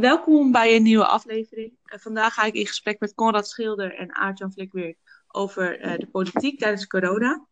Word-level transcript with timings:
Welkom 0.00 0.52
bij 0.52 0.76
een 0.76 0.82
nieuwe 0.82 1.06
aflevering. 1.06 1.72
Vandaag 1.84 2.34
ga 2.34 2.44
ik 2.44 2.54
in 2.54 2.66
gesprek 2.66 3.00
met 3.00 3.14
Conrad 3.14 3.48
Schilder 3.48 3.94
en 3.94 4.14
Aart-Jan 4.14 4.52
Vlikweer 4.52 4.94
over 5.28 5.84
uh, 5.84 5.98
de 5.98 6.06
politiek 6.06 6.58
tijdens 6.58 6.86
corona. 6.86 7.46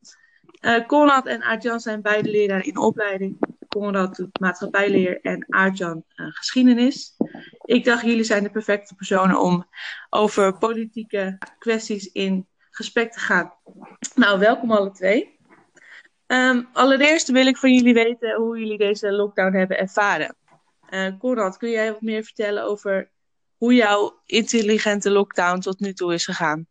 Uh, 0.61 0.87
Conrad 0.87 1.26
en 1.26 1.42
Aart-Jan 1.42 1.80
zijn 1.80 2.03
beide 2.03 2.30
leraren 2.30 2.64
in 2.64 2.76
opleiding. 2.76 3.38
Conrad 3.69 4.16
doet 4.16 4.41
maatschappijleer 4.41 5.20
en 5.20 5.46
Aart-Jan 5.48 6.05
geschiedenis. 6.14 7.16
Ik 7.64 7.84
dacht, 7.84 8.05
jullie 8.05 8.24
zijn 8.24 8.42
de 8.42 8.51
perfecte 8.51 8.95
personen 8.95 9.41
om 9.41 9.69
over 10.10 10.59
politieke 10.59 11.38
kwesties 11.59 12.06
in 12.12 12.46
gesprek 12.70 13.12
te 13.12 13.20
gaan. 13.20 13.52
Nou, 14.15 14.38
welkom 14.38 14.73
alle 14.73 14.91
twee. 14.91 15.38
Um, 16.27 16.69
allereerst 16.73 17.28
wil 17.28 17.46
ik 17.46 17.56
van 17.56 17.74
jullie 17.74 17.95
weten 17.95 18.34
hoe 18.34 18.59
jullie 18.59 18.78
deze 18.78 19.12
lockdown 19.12 19.56
hebben 19.56 19.78
ervaren. 19.78 20.37
Uh, 20.91 21.19
Conrad, 21.19 21.56
kun 21.56 21.70
jij 21.70 21.92
wat 21.92 22.01
meer 22.01 22.23
vertellen 22.23 22.65
over 22.65 23.10
hoe 23.56 23.74
jouw 23.74 24.20
intelligente 24.24 25.11
lockdown 25.11 25.59
tot 25.59 25.80
nu 25.80 25.92
toe 25.92 26.14
is 26.14 26.24
gegaan? 26.24 26.66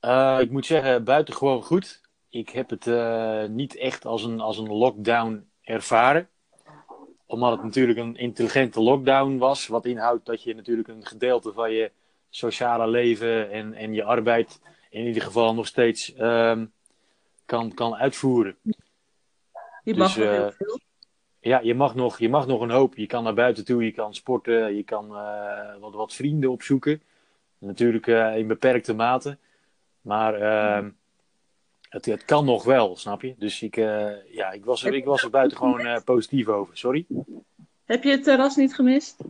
Uh, 0.00 0.38
ik 0.40 0.50
moet 0.50 0.66
zeggen, 0.66 1.04
buitengewoon 1.04 1.62
goed. 1.62 2.00
Ik 2.28 2.48
heb 2.48 2.70
het 2.70 2.86
uh, 2.86 3.44
niet 3.44 3.76
echt 3.76 4.04
als 4.04 4.24
een, 4.24 4.40
als 4.40 4.58
een 4.58 4.72
lockdown 4.72 5.50
ervaren. 5.62 6.28
Omdat 7.26 7.52
het 7.52 7.62
natuurlijk 7.62 7.98
een 7.98 8.16
intelligente 8.16 8.80
lockdown 8.80 9.38
was. 9.38 9.66
Wat 9.66 9.84
inhoudt 9.84 10.26
dat 10.26 10.42
je 10.42 10.54
natuurlijk 10.54 10.88
een 10.88 11.06
gedeelte 11.06 11.52
van 11.52 11.72
je 11.72 11.90
sociale 12.30 12.88
leven 12.88 13.50
en, 13.50 13.74
en 13.74 13.94
je 13.94 14.04
arbeid 14.04 14.60
in 14.90 15.06
ieder 15.06 15.22
geval 15.22 15.54
nog 15.54 15.66
steeds 15.66 16.14
uh, 16.14 16.62
kan, 17.44 17.74
kan 17.74 17.94
uitvoeren. 17.94 18.56
Je 19.84 19.94
mag 19.94 20.14
dus, 20.14 20.24
heel 20.24 20.52
veel. 20.52 20.80
Ja, 21.44 21.60
je 21.62 21.74
mag, 21.74 21.94
nog, 21.94 22.18
je 22.18 22.28
mag 22.28 22.46
nog 22.46 22.60
een 22.60 22.70
hoop. 22.70 22.96
Je 22.96 23.06
kan 23.06 23.24
naar 23.24 23.34
buiten 23.34 23.64
toe, 23.64 23.84
je 23.84 23.92
kan 23.92 24.14
sporten, 24.14 24.76
je 24.76 24.82
kan 24.82 25.10
uh, 25.10 25.80
wat, 25.80 25.94
wat 25.94 26.14
vrienden 26.14 26.50
opzoeken. 26.50 27.02
Natuurlijk 27.58 28.06
uh, 28.06 28.36
in 28.36 28.46
beperkte 28.46 28.94
mate. 28.94 29.38
Maar 30.00 30.40
uh, 30.40 30.88
het, 31.88 32.06
het 32.06 32.24
kan 32.24 32.44
nog 32.44 32.64
wel, 32.64 32.96
snap 32.96 33.22
je? 33.22 33.34
Dus 33.38 33.62
ik, 33.62 33.76
uh, 33.76 34.34
ja, 34.34 34.50
ik, 34.50 34.64
was 34.64 34.84
er, 34.84 34.94
ik 34.94 35.04
was 35.04 35.22
er 35.22 35.30
buitengewoon 35.30 36.02
positief 36.04 36.48
over. 36.48 36.76
Sorry? 36.76 37.06
Heb 37.84 38.02
je 38.02 38.10
het 38.10 38.24
terras 38.24 38.56
niet 38.56 38.74
gemist? 38.74 39.20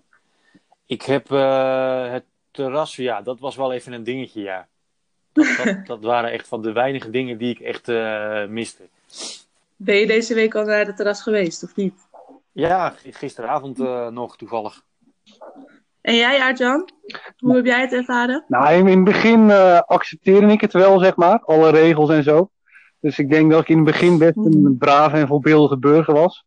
Ik 0.86 1.02
heb 1.02 1.28
het 1.28 2.24
terras, 2.50 2.96
ja, 2.96 3.22
dat 3.22 3.40
was 3.40 3.56
wel 3.56 3.72
even 3.72 3.92
een 3.92 4.04
dingetje, 4.04 4.42
ja. 4.42 4.68
Dat, 5.32 5.46
dat, 5.64 5.86
dat 5.86 6.02
waren 6.02 6.30
echt 6.30 6.48
van 6.48 6.62
de 6.62 6.72
weinige 6.72 7.10
dingen 7.10 7.38
die 7.38 7.50
ik 7.50 7.60
echt 7.60 7.86
miste. 8.48 8.82
Ben 9.84 9.96
je 9.96 10.06
deze 10.06 10.34
week 10.34 10.54
al 10.54 10.64
naar 10.64 10.86
het 10.86 10.96
terras 10.96 11.22
geweest, 11.22 11.62
of 11.62 11.76
niet? 11.76 11.94
Ja, 12.52 12.94
gisteravond 13.02 13.78
uh, 13.78 14.08
nog 14.08 14.36
toevallig. 14.36 14.82
En 16.00 16.14
jij, 16.14 16.40
Arjan? 16.40 16.90
Hoe 17.38 17.56
heb 17.56 17.64
jij 17.64 17.80
het 17.80 17.92
ervaren? 17.92 18.44
Nou, 18.48 18.74
in 18.74 18.86
het 18.86 19.04
begin 19.04 19.48
uh, 19.48 19.80
accepteerde 19.80 20.46
ik 20.46 20.60
het 20.60 20.72
wel, 20.72 20.98
zeg 20.98 21.16
maar. 21.16 21.40
Alle 21.44 21.70
regels 21.70 22.10
en 22.10 22.22
zo. 22.22 22.50
Dus 23.00 23.18
ik 23.18 23.30
denk 23.30 23.50
dat 23.50 23.60
ik 23.60 23.68
in 23.68 23.76
het 23.76 23.84
begin 23.84 24.18
best 24.18 24.36
een 24.36 24.62
mhm. 24.62 24.76
brave 24.76 25.16
en 25.16 25.26
voorbeeldige 25.26 25.78
burger 25.78 26.14
was. 26.14 26.44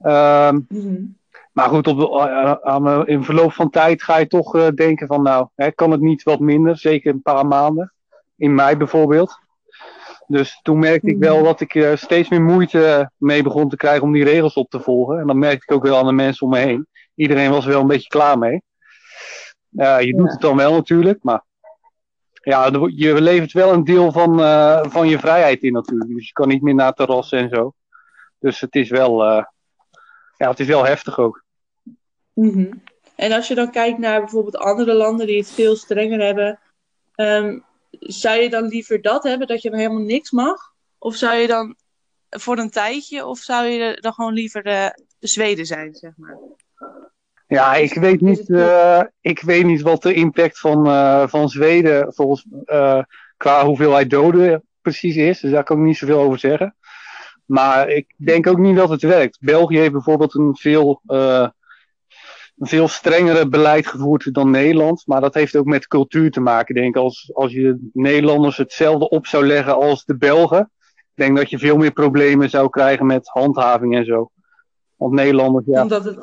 Um, 0.00 0.66
mm-hmm. 0.68 1.16
Maar 1.52 1.68
goed, 1.68 1.86
op, 1.86 1.98
uh, 1.98 3.02
in 3.04 3.24
verloop 3.24 3.52
van 3.52 3.70
tijd 3.70 4.02
ga 4.02 4.16
je 4.16 4.26
toch 4.26 4.54
uh, 4.54 4.68
denken 4.68 5.06
van 5.06 5.22
nou, 5.22 5.48
hè, 5.54 5.70
kan 5.70 5.90
het 5.90 6.00
niet 6.00 6.22
wat 6.22 6.40
minder? 6.40 6.78
Zeker 6.78 7.12
een 7.12 7.22
paar 7.22 7.46
maanden. 7.46 7.92
In 8.36 8.54
mei 8.54 8.76
bijvoorbeeld. 8.76 9.42
Dus 10.26 10.60
toen 10.62 10.78
merkte 10.78 11.10
ik 11.10 11.18
wel 11.18 11.34
hmm. 11.34 11.44
dat 11.44 11.60
ik 11.60 11.74
uh, 11.74 11.96
steeds 11.96 12.28
meer 12.28 12.42
moeite 12.42 13.10
mee 13.16 13.42
begon 13.42 13.68
te 13.68 13.76
krijgen 13.76 14.02
om 14.02 14.12
die 14.12 14.24
regels 14.24 14.54
op 14.54 14.70
te 14.70 14.80
volgen. 14.80 15.18
En 15.18 15.26
dat 15.26 15.36
merkte 15.36 15.64
ik 15.64 15.72
ook 15.72 15.82
wel 15.82 15.98
aan 15.98 16.06
de 16.06 16.12
mensen 16.12 16.46
om 16.46 16.52
me 16.52 16.58
heen. 16.58 16.86
Iedereen 17.14 17.50
was 17.50 17.64
er 17.64 17.70
wel 17.70 17.80
een 17.80 17.86
beetje 17.86 18.08
klaar 18.08 18.38
mee. 18.38 18.62
Uh, 19.72 20.00
je 20.00 20.16
doet 20.16 20.30
het 20.30 20.40
dan 20.40 20.56
wel 20.56 20.72
natuurlijk, 20.72 21.22
maar 21.22 21.44
ja, 22.32 22.70
je 22.86 23.20
levert 23.20 23.52
wel 23.52 23.72
een 23.72 23.84
deel 23.84 24.12
van, 24.12 24.40
uh, 24.40 24.84
van 24.84 25.08
je 25.08 25.18
vrijheid 25.18 25.62
in 25.62 25.72
natuurlijk. 25.72 26.10
Dus 26.10 26.26
je 26.26 26.32
kan 26.32 26.48
niet 26.48 26.62
meer 26.62 26.74
naar 26.74 26.92
terras 26.92 27.32
en 27.32 27.48
zo. 27.48 27.72
Dus 28.38 28.60
het 28.60 28.74
is 28.74 28.90
wel, 28.90 29.24
ja, 30.36 30.50
het 30.50 30.60
is 30.60 30.66
wel 30.66 30.84
heftig 30.84 31.18
ook. 31.18 31.44
Mm 32.32 32.52
-hmm. 32.52 32.82
En 33.16 33.32
als 33.32 33.48
je 33.48 33.54
dan 33.54 33.70
kijkt 33.70 33.98
naar 33.98 34.20
bijvoorbeeld 34.20 34.56
andere 34.56 34.94
landen 34.94 35.26
die 35.26 35.38
het 35.38 35.50
veel 35.50 35.76
strenger 35.76 36.20
hebben. 36.20 36.58
Um, 37.16 37.64
zou 38.06 38.40
je 38.40 38.50
dan 38.50 38.68
liever 38.68 39.02
dat 39.02 39.22
hebben, 39.22 39.46
dat 39.46 39.62
je 39.62 39.70
dan 39.70 39.78
helemaal 39.78 40.02
niks 40.02 40.30
mag? 40.30 40.72
Of 40.98 41.16
zou 41.16 41.34
je 41.34 41.46
dan 41.46 41.76
voor 42.30 42.58
een 42.58 42.70
tijdje, 42.70 43.26
of 43.26 43.38
zou 43.38 43.66
je 43.66 43.98
dan 44.00 44.12
gewoon 44.12 44.32
liever 44.32 44.62
de, 44.62 45.02
de 45.18 45.26
Zweden 45.28 45.66
zijn, 45.66 45.94
zeg 45.94 46.12
maar? 46.16 46.38
Ja, 47.46 47.74
ik 47.74 47.94
weet 47.94 48.20
niet, 48.20 48.48
uh, 48.48 49.02
ik 49.20 49.40
weet 49.40 49.64
niet 49.64 49.82
wat 49.82 50.02
de 50.02 50.14
impact 50.14 50.58
van, 50.58 50.86
uh, 50.86 51.26
van 51.28 51.48
Zweden 51.48 52.14
volgens, 52.14 52.46
uh, 52.66 53.02
qua 53.36 53.64
hoeveelheid 53.64 54.10
doden 54.10 54.64
precies 54.80 55.16
is. 55.16 55.40
Dus 55.40 55.50
daar 55.50 55.64
kan 55.64 55.78
ik 55.78 55.84
niet 55.84 55.96
zoveel 55.96 56.20
over 56.20 56.38
zeggen. 56.38 56.76
Maar 57.44 57.88
ik 57.88 58.14
denk 58.16 58.46
ook 58.46 58.58
niet 58.58 58.76
dat 58.76 58.88
het 58.88 59.02
werkt. 59.02 59.38
België 59.40 59.78
heeft 59.78 59.92
bijvoorbeeld 59.92 60.34
een 60.34 60.56
veel 60.56 61.00
een 62.58 62.66
veel 62.66 62.88
strengere 62.88 63.48
beleid 63.48 63.86
gevoerd 63.86 64.34
dan 64.34 64.50
Nederland. 64.50 65.02
Maar 65.06 65.20
dat 65.20 65.34
heeft 65.34 65.56
ook 65.56 65.64
met 65.64 65.86
cultuur 65.86 66.30
te 66.30 66.40
maken. 66.40 66.74
Ik 66.74 66.82
denk 66.82 66.96
als, 66.96 67.30
als 67.34 67.52
je 67.52 67.90
Nederlanders 67.92 68.56
hetzelfde 68.56 69.08
op 69.08 69.26
zou 69.26 69.46
leggen 69.46 69.74
als 69.74 70.04
de 70.04 70.16
Belgen. 70.16 70.70
Ik 70.94 71.24
denk 71.24 71.36
dat 71.36 71.50
je 71.50 71.58
veel 71.58 71.76
meer 71.76 71.92
problemen 71.92 72.50
zou 72.50 72.68
krijgen 72.68 73.06
met 73.06 73.28
handhaving 73.28 73.96
en 73.96 74.04
zo. 74.04 74.30
Want 74.96 75.12
Nederlanders, 75.12 75.66
ja, 75.66 75.86
het... 75.86 76.18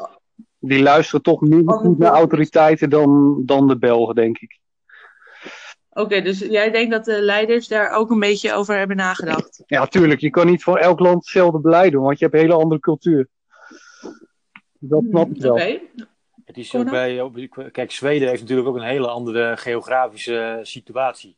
die 0.59 0.81
luisteren 0.81 1.21
toch 1.21 1.41
minder 1.41 1.75
goed 1.75 1.97
naar 1.97 2.11
autoriteiten 2.11 2.89
dan, 2.89 3.41
dan 3.45 3.67
de 3.67 3.77
Belgen, 3.77 4.15
denk 4.15 4.37
ik. 4.37 4.59
Oké, 5.93 6.21
dus 6.21 6.39
jij 6.39 6.71
denkt 6.71 6.91
dat 6.91 7.05
de 7.05 7.21
leiders 7.21 7.67
daar 7.67 7.91
ook 7.91 8.09
een 8.09 8.19
beetje 8.19 8.53
over 8.53 8.77
hebben 8.77 8.97
nagedacht? 8.97 9.63
Ja, 9.65 9.85
tuurlijk. 9.85 10.19
Je 10.19 10.29
kan 10.29 10.45
niet 10.45 10.63
voor 10.63 10.77
elk 10.77 10.99
land 10.99 11.15
hetzelfde 11.15 11.59
beleid 11.59 11.91
doen, 11.91 12.03
want 12.03 12.19
je 12.19 12.25
hebt 12.25 12.37
een 12.37 12.43
hele 12.43 12.61
andere 12.61 12.79
cultuur. 12.79 13.27
Dat 14.79 15.03
snap 15.09 15.29
ik 15.29 15.41
wel. 15.41 15.53
Oké, 15.53 15.79
het 16.51 16.59
is 16.59 16.75
ook 16.75 16.89
bij, 16.89 17.29
kijk, 17.71 17.91
Zweden 17.91 18.27
heeft 18.27 18.41
natuurlijk 18.41 18.67
ook 18.67 18.75
een 18.75 18.81
hele 18.81 19.07
andere 19.07 19.57
geografische 19.57 20.59
situatie. 20.63 21.35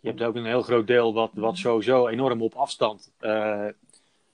Je 0.00 0.08
hebt 0.08 0.22
ook 0.22 0.34
een 0.34 0.46
heel 0.46 0.62
groot 0.62 0.86
deel 0.86 1.14
wat, 1.14 1.30
wat 1.34 1.56
sowieso 1.56 2.08
enorm 2.08 2.42
op 2.42 2.54
afstand 2.54 3.12
uh, 3.20 3.66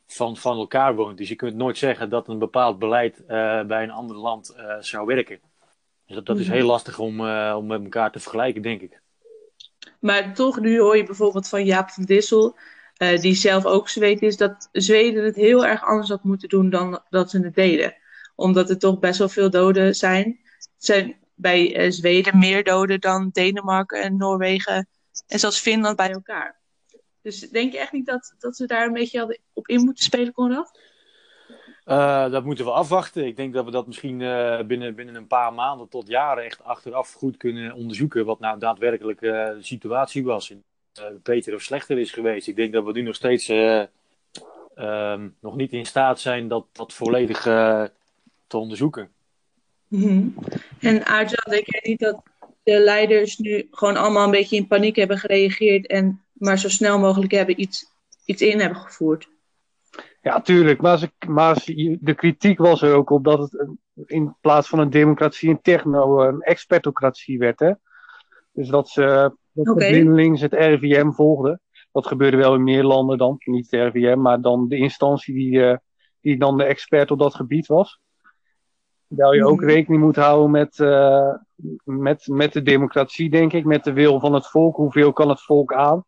van, 0.06 0.37
van 0.37 0.59
elkaar 0.59 0.94
woont. 0.94 1.19
Dus 1.19 1.28
je 1.28 1.34
kunt 1.34 1.56
nooit 1.56 1.78
zeggen 1.78 2.09
dat 2.09 2.28
een 2.28 2.38
bepaald 2.38 2.78
beleid 2.78 3.20
uh, 3.20 3.62
bij 3.62 3.82
een 3.82 3.91
ander 3.91 4.16
land 4.16 4.54
uh, 4.56 4.75
zou 4.81 5.06
werken. 5.06 5.41
Dus 6.06 6.16
dat, 6.16 6.26
dat 6.26 6.38
is 6.38 6.47
mhm. 6.47 6.54
heel 6.54 6.66
lastig 6.66 6.99
om, 6.99 7.20
om 7.54 7.66
met 7.66 7.82
elkaar 7.82 8.12
te 8.12 8.20
vergelijken, 8.20 8.62
denk 8.62 8.81
ik. 8.81 9.00
Maar 9.99 10.34
toch, 10.34 10.60
nu 10.60 10.81
hoor 10.81 10.97
je 10.97 11.04
bijvoorbeeld 11.04 11.49
van 11.49 11.64
Jaap 11.64 11.91
van 11.91 12.04
Dissel, 12.04 12.56
die 13.20 13.34
zelf 13.34 13.64
ook 13.64 13.88
Zweed 13.88 14.22
is, 14.22 14.37
dat 14.37 14.69
Zweden 14.72 15.25
het 15.25 15.37
heel 15.37 15.66
erg 15.66 15.84
anders 15.84 16.09
had 16.09 16.25
moeten 16.25 16.49
doen 16.49 16.70
dan 16.70 17.00
dat 17.10 17.31
ze 17.31 17.41
het 17.41 17.54
deden 17.54 17.94
omdat 18.42 18.70
er 18.70 18.78
toch 18.78 18.98
best 18.98 19.19
wel 19.19 19.28
veel 19.28 19.50
doden 19.50 19.94
zijn. 19.94 20.26
Er 20.26 20.66
zijn 20.76 21.16
bij 21.34 21.84
uh, 21.84 21.91
Zweden 21.91 22.38
meer 22.38 22.64
doden 22.64 23.00
dan 23.00 23.30
Denemarken 23.32 24.03
en 24.03 24.16
Noorwegen 24.16 24.88
en 25.26 25.38
zelfs 25.38 25.58
Finland 25.58 25.97
bij 25.97 26.10
elkaar. 26.10 26.60
Dus 27.22 27.50
denk 27.50 27.72
je 27.72 27.78
echt 27.78 27.92
niet 27.92 28.06
dat, 28.06 28.34
dat 28.38 28.56
ze 28.56 28.66
daar 28.66 28.86
een 28.86 28.92
beetje 28.92 29.38
op 29.52 29.69
in 29.69 29.84
moeten 29.84 30.04
spelen, 30.04 30.32
Conrad? 30.32 30.81
Uh, 31.84 32.31
dat 32.31 32.44
moeten 32.44 32.64
we 32.64 32.70
afwachten. 32.70 33.26
Ik 33.26 33.36
denk 33.36 33.54
dat 33.54 33.64
we 33.64 33.70
dat 33.70 33.86
misschien 33.86 34.20
uh, 34.20 34.60
binnen, 34.60 34.94
binnen 34.94 35.14
een 35.14 35.26
paar 35.26 35.52
maanden 35.52 35.88
tot 35.88 36.08
jaren 36.08 36.44
echt 36.44 36.64
achteraf 36.64 37.12
goed 37.12 37.36
kunnen 37.36 37.72
onderzoeken. 37.72 38.25
Wat 38.25 38.41
nou 38.41 38.58
daadwerkelijk 38.58 39.20
de 39.20 39.56
situatie 39.60 40.25
was. 40.25 40.54
beter 41.22 41.54
of 41.54 41.62
slechter 41.62 41.98
is 41.98 42.10
geweest. 42.10 42.48
Ik 42.48 42.56
denk 42.56 42.72
dat 42.72 42.84
we 42.84 42.92
nu 42.92 43.02
nog 43.02 43.14
steeds 43.14 43.48
um, 44.75 45.36
nog 45.41 45.56
niet 45.56 45.72
in 45.72 45.86
staat 45.86 46.20
zijn 46.20 46.49
dat, 46.49 46.66
dat 46.72 46.93
volledig 46.93 47.44
te 48.52 48.58
onderzoeken. 48.58 49.10
Mm 49.88 50.34
En 50.81 51.04
Aartjan, 51.04 51.52
denk 51.52 51.66
jij 51.66 51.81
niet 51.84 52.00
dat 52.00 52.22
de 52.62 52.78
leiders 52.78 53.38
nu 53.38 53.69
gewoon 53.70 53.96
allemaal 53.96 54.25
een 54.25 54.31
beetje 54.31 54.56
in 54.56 54.66
paniek 54.66 54.96
hebben 54.96 55.19
gereageerd 55.19 55.87
en 55.87 56.20
maar 56.32 56.58
zo 56.58 56.69
snel 56.69 56.99
mogelijk 56.99 57.32
hebben 57.32 57.60
iets, 57.60 57.87
iets 58.25 58.43
in 58.43 58.60
hebben 58.60 58.78
gevoerd? 58.78 59.28
Ja, 60.22 60.40
tuurlijk. 60.40 60.81
Maar, 60.81 60.99
ze, 60.99 61.10
maar 61.28 61.62
de 62.00 62.14
kritiek 62.14 62.58
was 62.58 62.82
er 62.82 62.94
ook 62.94 63.10
op 63.10 63.25
dat 63.25 63.38
het 63.38 63.69
in 64.06 64.37
plaats 64.40 64.69
van 64.69 64.78
een 64.78 64.90
democratie 64.90 65.50
een 65.50 65.62
techno, 65.62 66.20
een 66.20 66.40
expertocratie 66.40 67.38
werd. 67.38 67.60
Hè? 67.60 67.72
Dus 68.52 68.69
dat 68.69 68.88
ze 68.88 69.37
dat 69.52 69.69
okay. 69.69 70.04
het 70.32 70.52
RIVM 70.52 71.10
volgden. 71.10 71.60
Dat 71.93 72.06
gebeurde 72.06 72.37
wel 72.37 72.54
in 72.54 72.62
meer 72.62 72.84
landen 72.84 73.19
dan, 73.19 73.37
niet 73.38 73.70
het 73.70 73.93
RIVM, 73.93 74.20
maar 74.20 74.40
dan 74.40 74.69
de 74.69 74.76
instantie 74.76 75.34
die, 75.34 75.52
uh, 75.52 75.76
die 76.20 76.38
dan 76.38 76.56
de 76.56 76.64
expert 76.64 77.10
op 77.10 77.19
dat 77.19 77.34
gebied 77.34 77.66
was. 77.66 78.00
Terwijl 79.17 79.35
je 79.35 79.47
ook 79.47 79.61
mhm. 79.61 79.69
rekening 79.69 80.03
moet 80.03 80.17
houden 80.17 80.50
met, 80.50 80.79
uh, 80.79 81.35
met, 81.85 82.26
met 82.26 82.53
de 82.53 82.62
democratie, 82.62 83.31
denk 83.31 83.53
ik, 83.53 83.64
met 83.64 83.85
de 83.85 83.93
wil 83.93 84.20
van 84.20 84.35
het 84.35 84.47
volk. 84.47 84.76
Hoeveel 84.76 85.12
kan 85.12 85.29
het 85.29 85.43
volk 85.43 85.75
aan? 85.75 86.05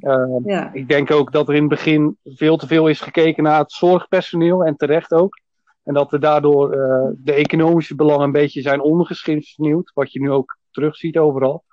Uh, 0.00 0.36
ja. 0.44 0.72
Ik 0.72 0.88
denk 0.88 1.10
ook 1.10 1.32
dat 1.32 1.48
er 1.48 1.54
in 1.54 1.60
het 1.60 1.70
begin 1.70 2.18
veel 2.24 2.56
te 2.56 2.66
veel 2.66 2.88
is 2.88 3.00
gekeken 3.00 3.42
naar 3.42 3.58
het 3.58 3.72
zorgpersoneel 3.72 4.64
en 4.64 4.76
terecht 4.76 5.12
ook. 5.12 5.40
En 5.82 5.94
dat 5.94 6.12
er 6.12 6.20
daardoor 6.20 6.70
de 7.16 7.32
economische 7.32 7.94
belangen 7.94 8.24
een 8.24 8.32
beetje 8.32 8.62
zijn 8.62 8.80
ondergeschikt, 8.80 9.54
wat 9.94 10.12
je 10.12 10.20
nu 10.20 10.30
ook 10.30 10.58
terugziet 10.70 11.18
overal. 11.18 11.64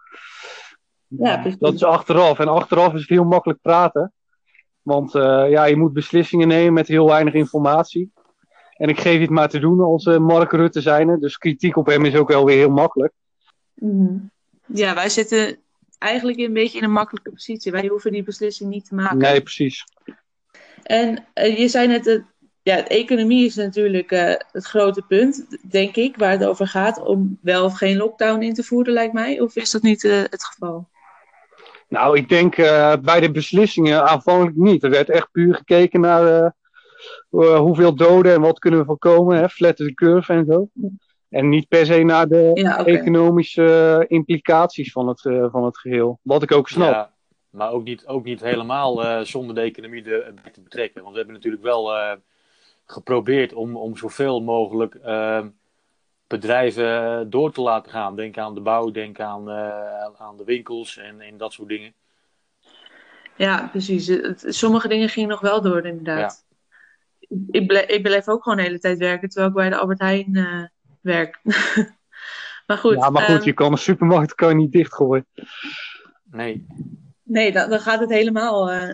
Ja, 1.07 1.43
dat 1.59 1.73
is 1.73 1.83
achteraf. 1.83 2.39
En 2.39 2.47
achteraf 2.47 2.93
is 2.93 2.99
het 2.99 3.09
heel 3.09 3.23
makkelijk 3.23 3.61
praten. 3.61 4.13
Want 4.81 5.11
ja, 5.11 5.65
je 5.65 5.77
moet 5.77 5.93
beslissingen 5.93 6.47
nemen 6.47 6.73
met 6.73 6.87
heel 6.87 7.07
weinig 7.07 7.33
informatie. 7.33 8.11
En 8.81 8.89
ik 8.89 8.99
geef 8.99 9.19
het 9.19 9.29
maar 9.29 9.49
te 9.49 9.59
doen 9.59 9.79
als 9.79 10.05
Mark 10.05 10.51
Rutte 10.51 10.81
zijn. 10.81 11.19
Dus 11.19 11.37
kritiek 11.37 11.77
op 11.77 11.85
hem 11.85 12.05
is 12.05 12.15
ook 12.15 12.27
wel 12.27 12.45
weer 12.45 12.57
heel 12.57 12.69
makkelijk. 12.69 13.13
Mhm. 13.73 14.17
Ja, 14.65 14.93
wij 14.93 15.09
zitten 15.09 15.57
eigenlijk 15.97 16.39
een 16.39 16.53
beetje 16.53 16.77
in 16.77 16.83
een 16.83 16.91
makkelijke 16.91 17.31
positie. 17.31 17.71
Wij 17.71 17.87
hoeven 17.87 18.11
die 18.11 18.23
beslissing 18.23 18.69
niet 18.69 18.85
te 18.85 18.95
maken. 18.95 19.17
Nee, 19.17 19.41
precies. 19.41 19.83
En 20.83 21.25
uh, 21.35 21.57
je 21.57 21.67
zei 21.67 21.87
net, 21.87 22.07
uh, 22.07 22.21
ja, 22.61 22.75
de 22.75 22.87
economie 22.87 23.45
is 23.45 23.55
natuurlijk 23.55 24.11
uh, 24.11 24.33
het 24.51 24.65
grote 24.65 25.01
punt, 25.01 25.57
denk 25.69 25.95
ik, 25.95 26.17
waar 26.17 26.31
het 26.31 26.45
over 26.45 26.67
gaat. 26.67 27.03
Om 27.03 27.37
wel 27.41 27.65
of 27.65 27.77
geen 27.77 27.97
lockdown 27.97 28.41
in 28.41 28.53
te 28.53 28.63
voeren, 28.63 28.93
lijkt 28.93 29.13
mij. 29.13 29.39
Of 29.39 29.55
is 29.55 29.71
dat 29.71 29.81
niet 29.81 30.01
het 30.01 30.43
geval? 30.43 30.89
Nou, 31.87 32.17
ik 32.17 32.29
denk 32.29 32.55
bij 33.01 33.19
de 33.19 33.31
beslissingen 33.31 34.07
aanvankelijk 34.07 34.55
niet. 34.55 34.83
Er 34.83 34.89
werd 34.89 35.09
echt 35.09 35.31
puur 35.31 35.55
gekeken 35.55 35.99
naar 35.99 36.53
hoeveel 37.39 37.95
doden 37.95 38.33
en 38.33 38.41
wat 38.41 38.59
kunnen 38.59 38.79
we 38.79 38.85
voorkomen. 38.85 39.37
Hè? 39.37 39.49
Flatten 39.49 39.85
de 39.85 39.93
curve 39.93 40.33
en 40.33 40.45
zo. 40.45 40.69
En 41.29 41.49
niet 41.49 41.67
per 41.67 41.85
se 41.85 42.03
naar 42.03 42.27
de 42.27 42.53
economische 42.85 44.05
implicaties 44.07 44.91
van 44.91 45.07
het, 45.07 45.23
uh, 45.23 45.45
van 45.51 45.63
het 45.63 45.77
geheel. 45.77 46.19
Wat 46.21 46.43
ik 46.43 46.51
ook 46.51 46.69
snap. 46.69 46.91
Ja, 46.91 47.11
maar 47.49 47.71
ook 47.71 47.83
niet, 47.83 48.07
ook 48.07 48.23
niet 48.23 48.41
helemaal 48.41 49.03
uh, 49.03 49.19
zonder 49.19 49.55
de 49.55 49.61
economie 49.61 50.03
de, 50.03 50.33
te 50.51 50.61
betrekken. 50.61 51.01
Want 51.01 51.11
we 51.11 51.17
hebben 51.17 51.35
natuurlijk 51.35 51.63
wel 51.63 51.95
uh, 51.95 52.11
geprobeerd 52.85 53.53
om, 53.53 53.77
om 53.77 53.97
zoveel 53.97 54.41
mogelijk 54.41 54.95
ehm, 54.95 55.47
bedrijven 56.27 57.29
door 57.29 57.51
te 57.51 57.61
laten 57.61 57.91
gaan. 57.91 58.15
Denk 58.15 58.37
aan 58.37 58.53
de 58.53 58.61
bouw, 58.61 58.91
denk 58.91 59.19
aan, 59.19 59.49
aan 60.17 60.37
de 60.37 60.43
winkels 60.43 60.97
en, 60.97 61.21
en 61.21 61.37
dat 61.37 61.53
soort 61.53 61.69
dingen. 61.69 61.93
Ja, 63.35 63.67
precies. 63.71 64.19
Sommige 64.35 64.87
dingen 64.87 65.09
gingen 65.09 65.29
nog 65.29 65.41
wel 65.41 65.61
door, 65.61 65.85
inderdaad. 65.85 66.45
Ik, 67.51 67.67
bleef, 67.67 68.25
ik 68.25 68.29
ook 68.29 68.43
gewoon 68.43 68.57
de 68.57 68.63
hele 68.63 68.79
tijd 68.79 68.97
werken, 68.97 69.29
terwijl 69.29 69.49
ik 69.49 69.55
bij 69.55 69.69
de 69.69 69.75
Albert 69.75 69.99
Heijn 69.99 70.71
werk. 71.01 71.39
maar 72.67 72.77
goed. 72.77 72.95
Ja, 72.95 73.09
maar 73.09 73.23
goed, 73.23 73.35
ehm, 73.35 73.45
je 73.45 73.53
kan 73.53 73.71
een 73.71 73.77
supermarkt 73.77 74.35
kan 74.35 74.49
je 74.49 74.55
niet 74.55 74.71
dichtgooien. 74.71 75.25
Nee. 76.31 76.65
Nee, 77.23 77.51
dan, 77.51 77.69
dan 77.69 77.79
gaat 77.79 77.99
het 77.99 78.09
helemaal. 78.09 78.73
Uh, 78.73 78.93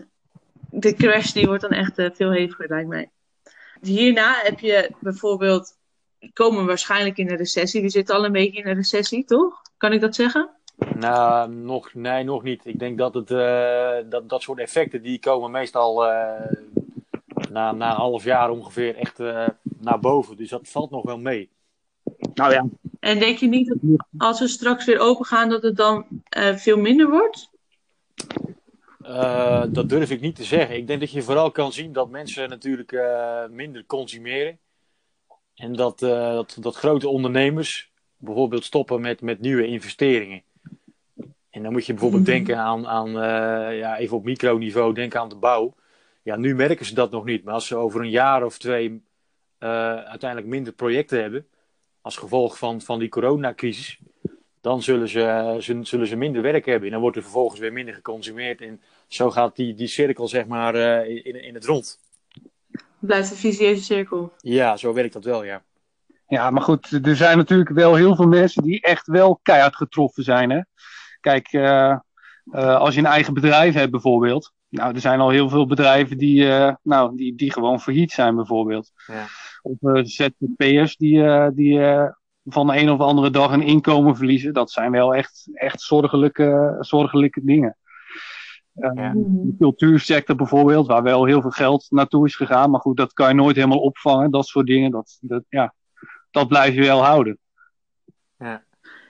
de 0.69 0.93
crash 0.93 1.31
die 1.31 1.45
wordt 1.45 1.61
dan 1.61 1.71
echt 1.71 1.99
uh, 1.99 2.09
veel 2.13 2.31
heviger, 2.31 2.69
lijkt 2.69 2.89
mij. 2.89 3.11
Hierna 3.81 4.39
heb 4.43 4.59
je 4.59 4.91
bijvoorbeeld. 4.99 5.75
Komen 6.33 6.59
we 6.59 6.65
waarschijnlijk 6.65 7.17
in 7.17 7.29
een 7.29 7.37
recessie. 7.37 7.81
We 7.81 7.89
zitten 7.89 8.15
al 8.15 8.25
een 8.25 8.31
beetje 8.31 8.61
in 8.61 8.67
een 8.67 8.75
recessie, 8.75 9.25
toch? 9.25 9.61
Kan 9.77 9.93
ik 9.93 10.01
dat 10.01 10.15
zeggen? 10.15 10.49
Nou, 10.95 11.51
nog, 11.51 11.93
nee, 11.93 12.23
nog 12.23 12.43
niet. 12.43 12.65
Ik 12.65 12.79
denk 12.79 12.97
dat, 12.97 13.13
het, 13.13 13.31
uh, 13.31 13.95
dat 14.09 14.29
dat 14.29 14.41
soort 14.41 14.59
effecten 14.59 15.01
die 15.01 15.19
komen 15.19 15.51
meestal 15.51 16.05
na, 17.49 17.71
na 17.71 17.89
een 17.89 17.95
half 17.95 18.23
jaar 18.23 18.49
ongeveer 18.49 18.95
echt 18.95 19.17
naar 19.79 19.99
boven. 19.99 20.37
Dus 20.37 20.49
dat 20.49 20.67
valt 20.67 20.91
nog 20.91 21.03
wel 21.03 21.19
mee. 21.19 21.49
Nou 22.33 22.53
ja. 22.53 22.67
En 22.99 23.19
denk 23.19 23.37
je 23.37 23.47
niet 23.47 23.67
dat 23.67 23.77
als 24.17 24.39
we 24.39 24.47
straks 24.47 24.85
weer 24.85 24.99
open 24.99 25.25
gaan, 25.25 25.49
dat 25.49 25.63
het 25.63 25.75
dan 25.75 26.05
uh, 26.37 26.55
veel 26.55 26.77
minder 26.77 27.09
wordt? 27.09 27.49
Uh, 29.01 29.63
dat 29.69 29.89
durf 29.89 30.09
ik 30.09 30.21
niet 30.21 30.35
te 30.35 30.43
zeggen. 30.43 30.75
Ik 30.75 30.87
denk 30.87 30.99
dat 30.99 31.11
je 31.11 31.21
vooral 31.21 31.51
kan 31.51 31.71
zien 31.73 31.93
dat 31.93 32.09
mensen 32.09 32.49
natuurlijk 32.49 32.91
uh, 32.91 33.45
minder 33.49 33.85
consumeren. 33.85 34.59
En 35.55 35.73
dat, 35.73 35.99
dat, 35.99 36.57
dat 36.59 36.75
grote 36.75 37.07
ondernemers 37.07 37.91
bijvoorbeeld 38.17 38.63
stoppen 38.63 39.01
met, 39.01 39.21
met 39.21 39.39
nieuwe 39.39 39.67
investeringen. 39.67 40.41
En 41.49 41.63
dan 41.63 41.71
moet 41.71 41.85
je 41.85 41.93
bijvoorbeeld 41.93 42.27
mm 42.27 42.33
-hmm. 42.33 42.45
denken 42.45 42.63
aan, 42.63 42.87
aan 42.87 43.11
ja, 43.75 43.97
even 43.97 44.17
op 44.17 44.23
microniveau, 44.23 44.93
denken 44.93 45.19
aan 45.19 45.29
de 45.29 45.35
bouw. 45.35 45.75
Ja, 46.27 46.35
nu 46.35 46.55
merken 46.55 46.85
ze 46.85 46.93
dat 46.93 47.11
nog 47.11 47.25
niet. 47.25 47.43
Maar 47.43 47.53
als 47.53 47.67
ze 47.67 47.75
over 47.75 48.01
een 48.01 48.09
jaar 48.09 48.43
of 48.43 48.57
twee 48.57 49.01
uiteindelijk 49.59 50.47
minder 50.47 50.73
projecten 50.73 51.21
hebben, 51.21 51.47
als 52.01 52.17
gevolg 52.17 52.57
van, 52.57 52.81
van 52.81 52.99
die 52.99 53.09
coronacrisis, 53.09 53.99
dan 54.61 54.81
zullen 54.81 55.07
ze, 55.07 55.55
zullen 55.81 56.07
ze 56.07 56.15
minder 56.15 56.41
werk 56.41 56.65
hebben. 56.65 56.85
En 56.85 56.91
dan 56.91 57.01
wordt 57.01 57.17
er 57.17 57.23
vervolgens 57.23 57.59
weer 57.59 57.73
minder 57.73 57.93
geconsumeerd. 57.93 58.61
En 58.61 58.81
zo 59.07 59.31
gaat 59.31 59.55
die, 59.55 59.73
die 59.73 59.87
cirkel 59.87 60.27
zeg 60.27 60.45
maar 60.47 60.75
uh, 60.75 61.25
in, 61.25 61.43
in 61.43 61.53
het 61.53 61.65
rond. 61.65 61.99
Blijft 62.99 63.31
een 63.31 63.37
visieuze 63.37 63.83
cirkel. 63.83 64.33
Ja, 64.37 64.77
zo 64.77 64.93
werkt 64.93 65.13
dat 65.13 65.23
wel, 65.23 65.43
ja. 65.43 65.63
Ja, 66.27 66.49
maar 66.49 66.61
goed, 66.63 67.05
er 67.05 67.15
zijn 67.15 67.37
natuurlijk 67.37 67.69
wel 67.69 67.95
heel 67.95 68.15
veel 68.15 68.27
mensen 68.27 68.63
die 68.63 68.81
echt 68.81 69.07
wel 69.07 69.39
keihard 69.43 69.75
getroffen 69.75 70.23
zijn. 70.23 70.49
Hè? 70.49 70.61
Kijk, 71.19 71.53
uh, 71.53 71.97
uh, 72.51 72.75
als 72.75 72.93
je 72.93 72.99
een 72.99 73.05
eigen 73.05 73.33
bedrijf 73.33 73.73
hebt 73.73 73.91
bijvoorbeeld. 73.91 74.55
Nou, 74.77 74.93
er 74.93 75.01
zijn 75.01 75.19
al 75.19 75.29
heel 75.29 75.49
veel 75.49 75.65
bedrijven 75.65 76.17
die, 76.17 76.45
nou, 76.83 77.15
die, 77.15 77.35
die 77.35 77.51
gewoon 77.51 77.79
failliet 77.79 78.11
zijn 78.11 78.35
bijvoorbeeld. 78.35 78.91
Ja 79.07 79.25
of 79.67 79.77
uh, 79.81 80.03
ZZP'ers 80.03 80.97
die, 80.97 81.17
uh, 81.17 81.47
die 81.53 81.79
uh, 81.79 82.09
van 82.43 82.67
de 82.67 82.77
een 82.77 82.89
of 82.89 82.99
andere 82.99 83.29
dag 83.29 83.51
een 83.51 83.61
inkomen 83.61 84.15
verliezen. 84.15 84.53
Dat 84.53 84.71
zijn 84.71 84.91
wel 84.91 85.15
echt, 85.15 85.49
echt 85.53 85.81
zorgelijke, 85.81 86.77
zorgelijke 86.79 87.41
dingen. 87.43 87.77
Ja. 88.71 89.13
De 89.15 89.55
cultuursector 89.59 90.35
bijvoorbeeld, 90.35 90.87
waar 90.87 91.03
wel 91.03 91.25
heel 91.25 91.41
veel 91.41 91.49
geld 91.49 91.85
naartoe 91.89 92.25
is 92.25 92.35
gegaan. 92.35 92.71
Maar 92.71 92.79
goed, 92.79 92.97
dat 92.97 93.13
kan 93.13 93.27
je 93.27 93.33
nooit 93.33 93.55
helemaal 93.55 93.81
opvangen. 93.81 94.31
Dat 94.31 94.47
soort 94.47 94.67
dingen, 94.67 94.91
dat, 94.91 95.17
dat, 95.21 95.43
ja, 95.49 95.73
dat 96.31 96.47
blijf 96.47 96.73
je 96.73 96.81
wel 96.81 97.03
houden. 97.03 97.37
Ja. 98.37 98.63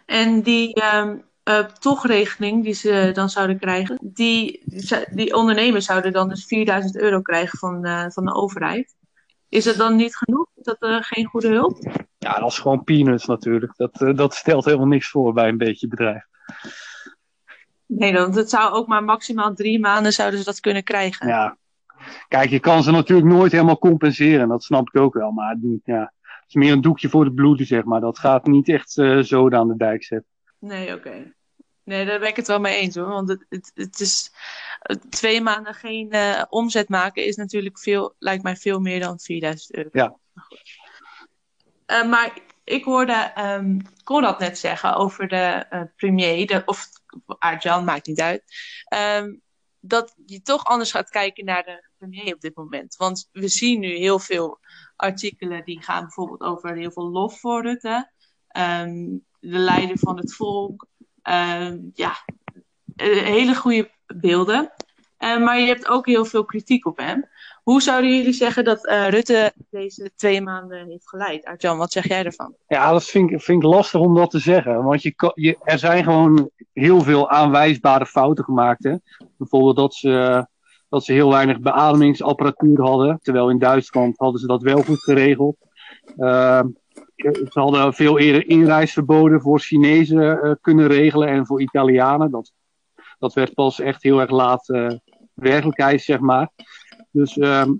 En 0.05 0.41
die 0.41 0.83
um, 0.95 1.23
uh, 1.47 1.59
tochregeling 1.59 2.63
die 2.63 2.73
ze 2.73 3.09
dan 3.13 3.29
zouden 3.29 3.59
krijgen, 3.59 3.97
die, 4.01 4.63
die 5.11 5.35
ondernemers 5.35 5.85
zouden 5.85 6.13
dan 6.13 6.29
dus 6.29 6.45
4000 6.45 6.97
euro 6.97 7.21
krijgen 7.21 7.57
van, 7.59 7.85
uh, 7.85 8.05
van 8.09 8.25
de 8.25 8.33
overheid. 8.33 8.95
Is 9.49 9.65
het 9.65 9.77
dan 9.77 9.95
niet 9.95 10.15
genoeg? 10.15 10.47
Is 10.55 10.63
dat 10.63 10.77
uh, 10.79 10.97
geen 11.01 11.25
goede 11.25 11.47
hulp? 11.47 11.91
Ja, 12.17 12.39
dat 12.39 12.51
is 12.51 12.59
gewoon 12.59 12.83
peanuts 12.83 13.25
natuurlijk. 13.25 13.73
Dat, 13.75 14.01
uh, 14.01 14.15
dat 14.15 14.33
stelt 14.33 14.65
helemaal 14.65 14.87
niks 14.87 15.09
voor 15.09 15.33
bij 15.33 15.47
een 15.47 15.57
beetje 15.57 15.87
bedrijf. 15.87 16.25
Nee, 17.85 18.13
want 18.13 18.35
het 18.35 18.49
zou 18.49 18.73
ook 18.73 18.87
maar 18.87 19.03
maximaal 19.03 19.53
drie 19.53 19.79
maanden 19.79 20.13
zouden 20.13 20.39
ze 20.39 20.45
dat 20.45 20.59
kunnen 20.59 20.83
krijgen. 20.83 21.27
Ja. 21.27 21.57
Kijk, 22.27 22.49
je 22.49 22.59
kan 22.59 22.83
ze 22.83 22.91
natuurlijk 22.91 23.27
nooit 23.27 23.51
helemaal 23.51 23.79
compenseren. 23.79 24.47
Dat 24.47 24.63
snap 24.63 24.87
ik 24.87 25.01
ook 25.01 25.13
wel. 25.13 25.31
Maar 25.31 25.57
ja, 25.83 26.13
het 26.23 26.43
is 26.47 26.53
meer 26.53 26.71
een 26.71 26.81
doekje 26.81 27.09
voor 27.09 27.23
de 27.23 27.33
bloeden, 27.33 27.65
zeg 27.65 27.83
maar. 27.83 28.01
Dat 28.01 28.19
gaat 28.19 28.45
niet 28.45 28.69
echt 28.69 28.91
zo 29.21 29.49
aan 29.49 29.67
de 29.67 29.77
dijk 29.77 30.03
zetten. 30.03 30.31
Nee, 30.59 30.93
oké. 30.93 31.35
Nee, 31.87 32.05
daar 32.05 32.19
ben 32.19 32.27
ik 32.27 32.35
het 32.35 32.47
wel 32.47 32.59
mee 32.59 32.75
eens 32.75 32.95
hoor. 32.95 33.07
Want 33.07 33.29
het, 33.29 33.45
het, 33.49 33.71
het 33.73 33.99
is 33.99 34.31
twee 35.09 35.41
maanden 35.41 35.73
geen 35.73 36.15
uh, 36.15 36.43
omzet 36.49 36.89
maken 36.89 37.25
is 37.25 37.35
natuurlijk 37.35 37.79
veel, 37.79 38.15
lijkt 38.19 38.43
mij 38.43 38.55
veel 38.55 38.79
meer 38.79 38.99
dan 38.99 39.19
4000 39.19 39.75
euro. 39.75 39.89
Ja. 39.91 40.17
Uh, 41.87 42.09
maar 42.09 42.39
ik 42.63 42.83
hoorde 42.83 43.33
um, 43.37 43.81
Conrad 44.03 44.39
net 44.39 44.57
zeggen 44.57 44.95
over 44.95 45.27
de 45.27 45.65
uh, 45.69 45.81
premier, 45.95 46.47
de, 46.47 46.63
of 46.65 46.87
Arjan, 47.25 47.83
maakt 47.83 48.07
niet 48.07 48.21
uit. 48.21 48.43
Um, 49.17 49.41
dat 49.79 50.13
je 50.25 50.41
toch 50.41 50.63
anders 50.63 50.91
gaat 50.91 51.09
kijken 51.09 51.45
naar 51.45 51.63
de 51.63 51.89
premier 51.97 52.33
op 52.33 52.41
dit 52.41 52.55
moment. 52.55 52.95
Want 52.95 53.29
we 53.31 53.47
zien 53.47 53.79
nu 53.79 53.95
heel 53.95 54.19
veel 54.19 54.59
artikelen 54.95 55.65
die 55.65 55.83
gaan 55.83 56.01
bijvoorbeeld 56.01 56.41
over 56.41 56.75
heel 56.75 56.91
veel 56.91 57.09
lof 57.09 57.39
voor 57.39 57.61
Rutte. 57.61 58.11
Um, 58.57 59.25
de 59.39 59.57
leider 59.57 59.99
van 59.99 60.17
het 60.17 60.35
volk. 60.35 60.87
Um, 61.29 61.91
ja, 61.93 62.11
hele 62.95 63.55
goede 63.55 63.89
beelden. 64.05 64.71
Uh, 65.19 65.43
maar 65.43 65.59
je 65.59 65.67
hebt 65.67 65.87
ook 65.87 66.05
heel 66.05 66.25
veel 66.25 66.45
kritiek 66.45 66.85
op 66.85 66.97
hem. 66.97 67.25
Hoe 67.63 67.81
zouden 67.81 68.15
jullie 68.15 68.33
zeggen 68.33 68.63
dat 68.63 68.85
uh, 68.85 69.09
Rutte 69.09 69.53
deze 69.69 70.11
twee 70.15 70.41
maanden 70.41 70.87
heeft 70.87 71.09
geleid? 71.09 71.45
Arjan, 71.45 71.77
wat 71.77 71.91
zeg 71.91 72.07
jij 72.07 72.23
ervan? 72.23 72.55
Ja, 72.67 72.91
dat 72.91 73.03
vind 73.03 73.31
ik, 73.31 73.41
vind 73.41 73.63
ik 73.63 73.69
lastig 73.69 73.99
om 73.99 74.15
dat 74.15 74.31
te 74.31 74.39
zeggen. 74.39 74.83
Want 74.83 75.01
je, 75.01 75.57
er 75.63 75.79
zijn 75.79 76.03
gewoon 76.03 76.49
heel 76.73 77.01
veel 77.01 77.29
aanwijsbare 77.29 78.05
fouten 78.05 78.43
gemaakt. 78.43 78.83
Hè? 78.83 78.95
Bijvoorbeeld 79.37 79.75
dat 79.75 79.93
ze, 79.93 80.47
dat 80.89 81.03
ze 81.03 81.13
heel 81.13 81.29
weinig 81.29 81.59
beademingsapparatuur 81.59 82.81
hadden. 82.81 83.19
Terwijl 83.21 83.49
in 83.49 83.59
Duitsland 83.59 84.17
hadden 84.17 84.41
ze 84.41 84.47
dat 84.47 84.61
wel 84.61 84.83
goed 84.83 85.03
geregeld. 85.03 85.57
Uh, 86.17 86.61
ze 87.17 87.59
hadden 87.59 87.93
veel 87.93 88.19
eerder 88.19 88.49
inreisverboden 88.49 89.41
voor 89.41 89.59
Chinezen 89.59 90.39
uh, 90.43 90.51
kunnen 90.61 90.87
regelen 90.87 91.27
en 91.27 91.45
voor 91.45 91.61
Italianen. 91.61 92.31
Dat, 92.31 92.53
dat 93.19 93.33
werd 93.33 93.53
pas 93.53 93.79
echt 93.79 94.03
heel 94.03 94.19
erg 94.19 94.29
laat 94.29 94.69
uh, 94.69 94.91
werkelijkheid, 95.33 96.01
zeg 96.01 96.19
maar. 96.19 96.49
Dus 97.11 97.37
um, 97.37 97.79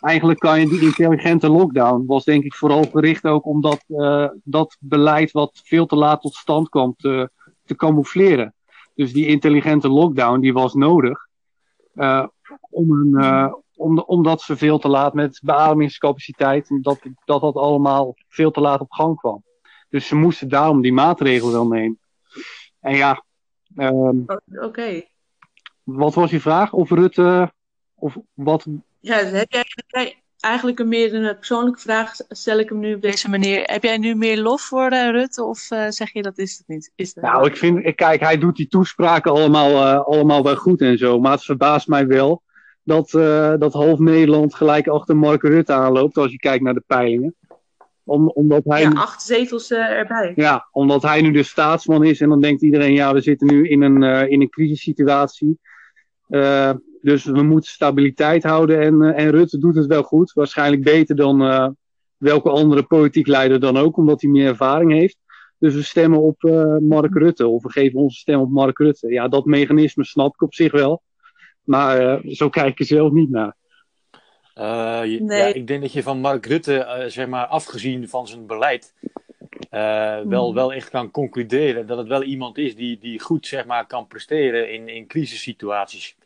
eigenlijk 0.00 0.38
kan 0.38 0.60
je 0.60 0.68
die 0.68 0.80
intelligente 0.80 1.48
lockdown, 1.48 2.04
was 2.06 2.24
denk 2.24 2.44
ik 2.44 2.54
vooral 2.54 2.84
gericht 2.84 3.24
ook 3.24 3.46
om 3.46 3.60
dat, 3.60 3.84
dat 4.44 4.76
beleid 4.80 5.30
wat 5.30 5.60
veel 5.64 5.86
te 5.86 5.96
laat 5.96 6.20
tot 6.20 6.34
stand 6.34 6.68
kwam 6.68 6.94
te, 6.96 7.30
camoufleren. 7.76 8.54
Dus 8.94 9.12
die 9.12 9.26
intelligente 9.26 9.88
lockdown 9.88 10.40
die 10.40 10.52
was 10.52 10.74
nodig 10.74 11.26
om, 12.70 12.90
een, 12.90 13.54
omdat 14.06 14.42
ze 14.42 14.56
veel 14.56 14.78
te 14.78 14.88
laat 14.88 15.14
met 15.14 15.40
beademingscapaciteit, 15.42 16.68
dat, 16.82 16.98
dat 17.24 17.40
dat 17.40 17.54
allemaal 17.54 18.14
veel 18.28 18.50
te 18.50 18.60
laat 18.60 18.80
op 18.80 18.90
gang 18.90 19.16
kwam. 19.16 19.44
Dus 19.88 20.06
ze 20.06 20.14
moesten 20.14 20.48
daarom 20.48 20.80
die 20.80 20.92
maatregelen 20.92 21.52
wel 21.52 21.66
nemen. 21.66 21.98
En 22.80 22.96
ja. 22.96 23.24
Um, 23.76 24.24
Oké. 24.60 25.02
Wat 25.82 26.14
was 26.14 26.30
je 26.30 26.40
vraag? 26.40 26.72
Of 26.72 26.90
Rutte. 26.90 27.52
Of 27.94 28.16
wat? 28.34 28.66
Ja, 29.00 29.16
heb 29.16 29.52
jij, 29.86 30.22
eigenlijk 30.40 30.78
een 30.78 30.88
meer 30.88 31.14
een 31.14 31.36
persoonlijke 31.36 31.80
vraag, 31.80 32.14
stel 32.28 32.58
ik 32.58 32.68
hem 32.68 32.78
nu 32.78 32.94
op 32.94 33.02
deze 33.02 33.30
manier. 33.30 33.62
Heb 33.62 33.82
jij 33.82 33.98
nu 33.98 34.14
meer 34.14 34.40
lof 34.40 34.62
voor 34.62 34.92
uh, 34.92 35.10
Rutte 35.10 35.44
of 35.44 35.70
uh, 35.70 35.86
zeg 35.88 36.12
je 36.12 36.22
dat 36.22 36.38
is 36.38 36.58
het 36.58 36.68
niet? 36.68 36.92
Is 36.94 37.14
het 37.14 37.24
nou, 37.24 37.46
ik 37.46 37.56
vind, 37.56 37.94
kijk, 37.94 38.20
hij 38.20 38.38
doet 38.38 38.56
die 38.56 38.68
toespraken 38.68 39.32
allemaal, 39.32 39.70
uh, 39.70 40.06
allemaal 40.06 40.42
wel 40.42 40.56
goed 40.56 40.80
en 40.80 40.98
zo. 40.98 41.20
Maar 41.20 41.32
het 41.32 41.44
verbaast 41.44 41.88
mij 41.88 42.06
wel 42.06 42.42
dat, 42.86 43.10
dat 43.60 43.72
half 43.72 43.98
Nederland 43.98 44.54
gelijk 44.54 44.88
achter 44.88 45.16
Mark 45.16 45.42
Rutte 45.42 45.72
aanloopt 45.72 46.16
als 46.16 46.30
je 46.30 46.38
kijkt 46.38 46.64
naar 46.64 46.74
de 46.74 46.84
peilingen. 46.86 47.34
Om, 48.04 48.28
omdat 48.28 48.62
hij, 48.64 48.80
ja, 48.80 48.90
acht 48.90 49.22
zetels 49.22 49.70
erbij. 49.70 50.32
Ja, 50.36 50.68
omdat 50.72 51.02
hij 51.02 51.20
nu 51.20 51.30
de 51.30 51.42
staatsman 51.42 52.04
is 52.04 52.20
en 52.20 52.28
dan 52.28 52.40
denkt 52.40 52.62
iedereen, 52.62 52.92
ja, 52.92 53.12
we 53.12 53.20
zitten 53.20 53.46
nu 53.46 53.68
in 53.68 53.82
een, 53.82 54.28
in 54.30 54.40
een 54.40 54.50
crisissituatie. 54.50 55.58
Dus 57.06 57.24
we 57.24 57.42
moeten 57.42 57.70
stabiliteit 57.70 58.42
houden 58.42 58.80
en, 58.80 59.02
uh, 59.02 59.18
en 59.18 59.30
Rutte 59.30 59.58
doet 59.58 59.74
het 59.74 59.86
wel 59.86 60.02
goed. 60.02 60.32
Waarschijnlijk 60.32 60.82
beter 60.82 61.16
dan 61.16 61.42
uh, 61.42 61.68
welke 62.16 62.50
andere 62.50 62.82
politiek 62.82 63.26
leider 63.26 63.60
dan 63.60 63.76
ook, 63.76 63.96
omdat 63.96 64.20
hij 64.20 64.30
meer 64.30 64.46
ervaring 64.46 64.92
heeft. 64.92 65.18
Dus 65.58 65.74
we 65.74 65.82
stemmen 65.82 66.20
op 66.20 66.42
uh, 66.42 66.76
Mark 66.80 67.14
Rutte 67.14 67.46
of 67.46 67.62
we 67.62 67.70
geven 67.70 68.00
onze 68.00 68.18
stem 68.18 68.40
op 68.40 68.50
Mark 68.50 68.78
Rutte. 68.78 69.08
Ja, 69.08 69.28
dat 69.28 69.44
mechanisme 69.44 70.04
snap 70.04 70.34
ik 70.34 70.42
op 70.42 70.54
zich 70.54 70.72
wel. 70.72 71.02
Maar 71.66 72.20
zo 72.28 72.48
kijk 72.48 72.78
ik 72.78 72.86
zelf 72.86 73.12
niet 73.12 73.30
naar. 73.30 73.54
Je, 75.06 75.18
nee. 75.22 75.38
ja, 75.38 75.46
ik 75.46 75.66
denk 75.66 75.80
dat 75.80 75.92
je 75.92 76.02
van 76.02 76.18
Mark 76.18 76.46
Rutte, 76.46 77.04
zeg 77.08 77.26
maar, 77.26 77.46
afgezien 77.46 78.08
van 78.08 78.28
zijn 78.28 78.46
beleid, 78.46 78.94
wel, 79.70 80.44
hmm. 80.44 80.54
wel 80.54 80.72
echt 80.72 80.90
kan 80.90 81.10
concluderen 81.10 81.86
dat 81.86 81.98
het 81.98 82.08
wel 82.08 82.22
iemand 82.22 82.58
is 82.58 82.76
die, 82.76 82.98
die 82.98 83.20
goed 83.20 83.46
zeg 83.46 83.66
maar, 83.66 83.86
kan 83.86 84.06
presteren 84.06 84.72
in, 84.72 84.88
in 84.88 85.06
crisissituaties. 85.06 86.16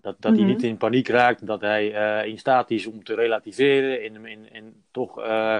Dat, 0.00 0.16
dat 0.18 0.32
hij 0.32 0.40
mhm. 0.40 0.50
niet 0.50 0.62
in 0.62 0.76
paniek 0.76 1.08
raakt, 1.08 1.46
dat 1.46 1.60
hij 1.60 1.92
uh, 2.22 2.28
in 2.28 2.38
staat 2.38 2.70
is 2.70 2.86
om 2.86 3.04
te 3.04 3.14
relativeren 3.14 4.02
en, 4.02 4.52
en 4.52 4.84
toch 4.90 5.18
uh, 5.18 5.58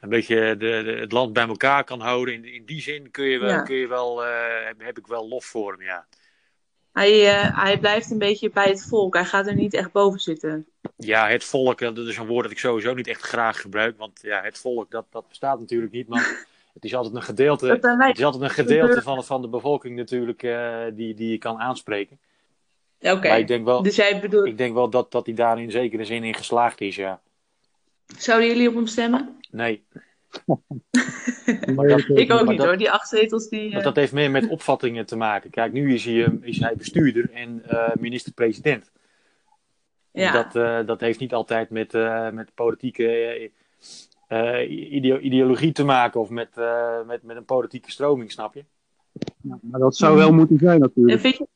een 0.00 0.08
beetje 0.08 0.56
de, 0.56 0.82
de, 0.84 0.96
het 1.00 1.12
land 1.12 1.32
bij 1.32 1.46
elkaar 1.46 1.84
kan 1.84 2.00
houden. 2.00 2.34
In, 2.34 2.44
in 2.44 2.64
die 2.64 2.80
zin 2.80 3.10
kun 3.10 3.24
je 3.24 3.38
wel, 3.38 3.48
ja. 3.48 3.62
kun 3.62 3.76
je 3.76 3.88
wel 3.88 4.24
uh, 4.24 4.30
heb, 4.64 4.80
heb, 4.80 4.98
ik 4.98 5.06
wel 5.06 5.28
lof 5.28 5.44
voor 5.44 5.72
hem, 5.72 5.82
ja. 5.82 6.06
Hij, 6.92 7.20
hij 7.54 7.78
blijft 7.78 8.10
een 8.10 8.18
beetje 8.18 8.50
bij 8.50 8.68
het 8.68 8.86
volk, 8.88 9.14
hij 9.14 9.24
gaat 9.24 9.46
er 9.46 9.54
niet 9.54 9.74
echt 9.74 9.92
boven 9.92 10.20
zitten. 10.20 10.66
Ja, 10.96 11.28
het 11.28 11.44
volk, 11.44 11.78
dat 11.78 11.98
is 11.98 12.16
een 12.16 12.26
woord 12.26 12.42
dat 12.42 12.52
ik 12.52 12.58
sowieso 12.58 12.94
niet 12.94 13.06
echt 13.06 13.22
graag 13.22 13.60
gebruik, 13.60 13.98
want 13.98 14.18
ja, 14.22 14.42
het 14.42 14.58
volk, 14.58 14.90
dat, 14.90 15.06
dat 15.10 15.28
bestaat 15.28 15.58
natuurlijk 15.58 15.92
niet, 15.92 16.08
maar... 16.08 16.46
Het 16.72 16.86
is 16.86 16.94
altijd 16.94 17.14
een 17.14 17.22
gedeelte, 17.22 17.66
het 17.66 18.18
is 18.18 18.24
altijd 18.24 18.42
een 18.42 18.50
gedeelte 18.50 19.02
van, 19.02 19.24
van 19.24 19.42
de 19.42 19.48
bevolking 19.48 19.96
natuurlijk 19.96 20.40
die, 20.94 21.14
die 21.14 21.30
je 21.30 21.38
kan 21.38 21.58
aanspreken. 21.58 22.18
Oké. 23.00 23.34
ik 23.34 23.46
denk 23.46 23.64
wel, 23.64 23.82
dus 23.82 23.96
jij 23.96 24.20
bedoelt... 24.20 24.46
ik 24.46 24.58
denk 24.58 24.74
wel 24.74 24.90
dat, 24.90 25.12
dat 25.12 25.26
hij 25.26 25.34
daar 25.34 25.60
in 25.60 25.70
zekere 25.70 26.04
zin 26.04 26.24
in 26.24 26.34
geslaagd 26.34 26.80
is, 26.80 26.96
ja. 26.96 27.20
Zouden 28.16 28.48
jullie 28.48 28.68
op 28.68 28.74
hem 28.74 28.86
stemmen? 28.86 29.38
Nee. 29.50 29.84
dat, 31.76 32.08
ik 32.08 32.32
ook 32.32 32.48
niet 32.48 32.62
hoor, 32.62 32.76
die 32.76 32.90
acht 32.90 33.08
zetels 33.08 33.48
die... 33.48 33.70
Uh... 33.70 33.82
Dat 33.82 33.96
heeft 33.96 34.12
meer 34.12 34.30
met 34.30 34.48
opvattingen 34.48 35.06
te 35.06 35.16
maken. 35.16 35.50
Kijk, 35.50 35.72
nu 35.72 35.94
is 35.94 36.04
hij, 36.04 36.38
is 36.40 36.58
hij 36.60 36.76
bestuurder 36.76 37.30
en 37.32 37.62
uh, 37.70 37.88
minister-president. 37.98 38.90
Ja. 40.12 40.32
Dat, 40.32 40.56
uh, 40.56 40.86
dat 40.86 41.00
heeft 41.00 41.20
niet 41.20 41.34
altijd 41.34 41.70
met, 41.70 41.92
met 42.32 42.54
politieke 42.54 43.50
ideologie 45.20 45.72
te 45.72 45.84
maken 45.84 46.20
of 46.20 46.30
met, 46.30 46.48
met, 47.06 47.22
met 47.22 47.36
een 47.36 47.44
politieke 47.44 47.90
stroming, 47.90 48.32
snap 48.32 48.54
je? 48.54 48.64
Ja, 49.42 49.58
maar 49.62 49.80
dat 49.80 49.96
zou 49.96 50.16
wel 50.16 50.32
moeten 50.32 50.58
zijn 50.58 50.80
natuurlijk. 50.80 51.20
vind 51.20 51.36
je, 51.36 51.46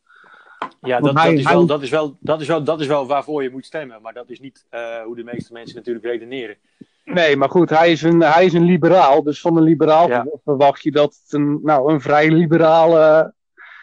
ja, 0.81 1.01
dat, 1.01 1.17
dat, 1.17 1.33
is 1.33 1.43
wel, 1.45 1.67
dat, 1.67 1.83
is 1.83 1.91
wel, 1.91 2.17
dat, 2.21 2.41
is 2.41 2.47
wel, 2.47 2.65
dat 2.65 2.81
is 2.81 2.87
wel 2.87 3.07
waarvoor 3.07 3.43
je 3.43 3.51
moet 3.51 3.65
stemmen. 3.65 4.03
Maar 4.03 4.13
dat 4.13 4.31
is 4.31 4.41
niet 4.41 4.67
uh, 4.71 5.03
hoe 5.03 5.17
de 5.17 5.25
meeste 5.25 5.53
mensen 5.53 5.77
natuurlijk 5.77 6.05
redeneren. 6.05 6.57
Nee, 7.05 7.37
maar 7.37 7.51
goed, 7.51 7.71
hij 7.71 7.91
is 7.91 8.03
een, 8.03 8.21
hij 8.21 8.45
is 8.45 8.53
een 8.53 8.65
liberaal. 8.65 9.23
Dus 9.23 9.41
van 9.41 9.57
een 9.57 9.63
liberaal 9.63 10.09
ja. 10.09 10.27
verwacht 10.45 10.83
je 10.83 10.91
dat 10.91 11.21
het 11.23 11.33
een, 11.33 11.61
nou, 11.63 11.93
een 11.93 12.01
vrij 12.01 12.31
liberale, 12.31 13.35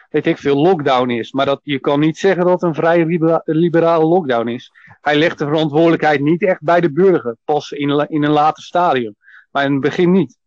weet 0.10 0.26
ik 0.26 0.38
veel, 0.38 0.56
lockdown 0.56 1.10
is. 1.10 1.32
Maar 1.32 1.46
dat, 1.46 1.60
je 1.64 1.80
kan 1.80 2.00
niet 2.00 2.18
zeggen 2.18 2.44
dat 2.44 2.54
het 2.54 2.62
een 2.62 2.76
vrij 2.76 3.06
libera 3.06 3.42
liberale 3.46 4.06
lockdown 4.06 4.48
is. 4.48 4.72
Hij 5.02 5.16
legt 5.16 5.38
de 5.38 5.46
verantwoordelijkheid 5.46 6.22
niet 6.22 6.44
echt 6.44 6.62
bij 6.62 6.82
de 6.82 6.92
burger. 6.92 7.36
Pas 7.46 7.72
in, 7.72 8.08
in 8.10 8.24
een 8.24 8.32
later 8.32 8.64
stadium. 8.64 9.16
Maar 9.52 9.66
in 9.66 9.72
het 9.72 9.82
begin 9.82 10.12
niet. 10.12 10.38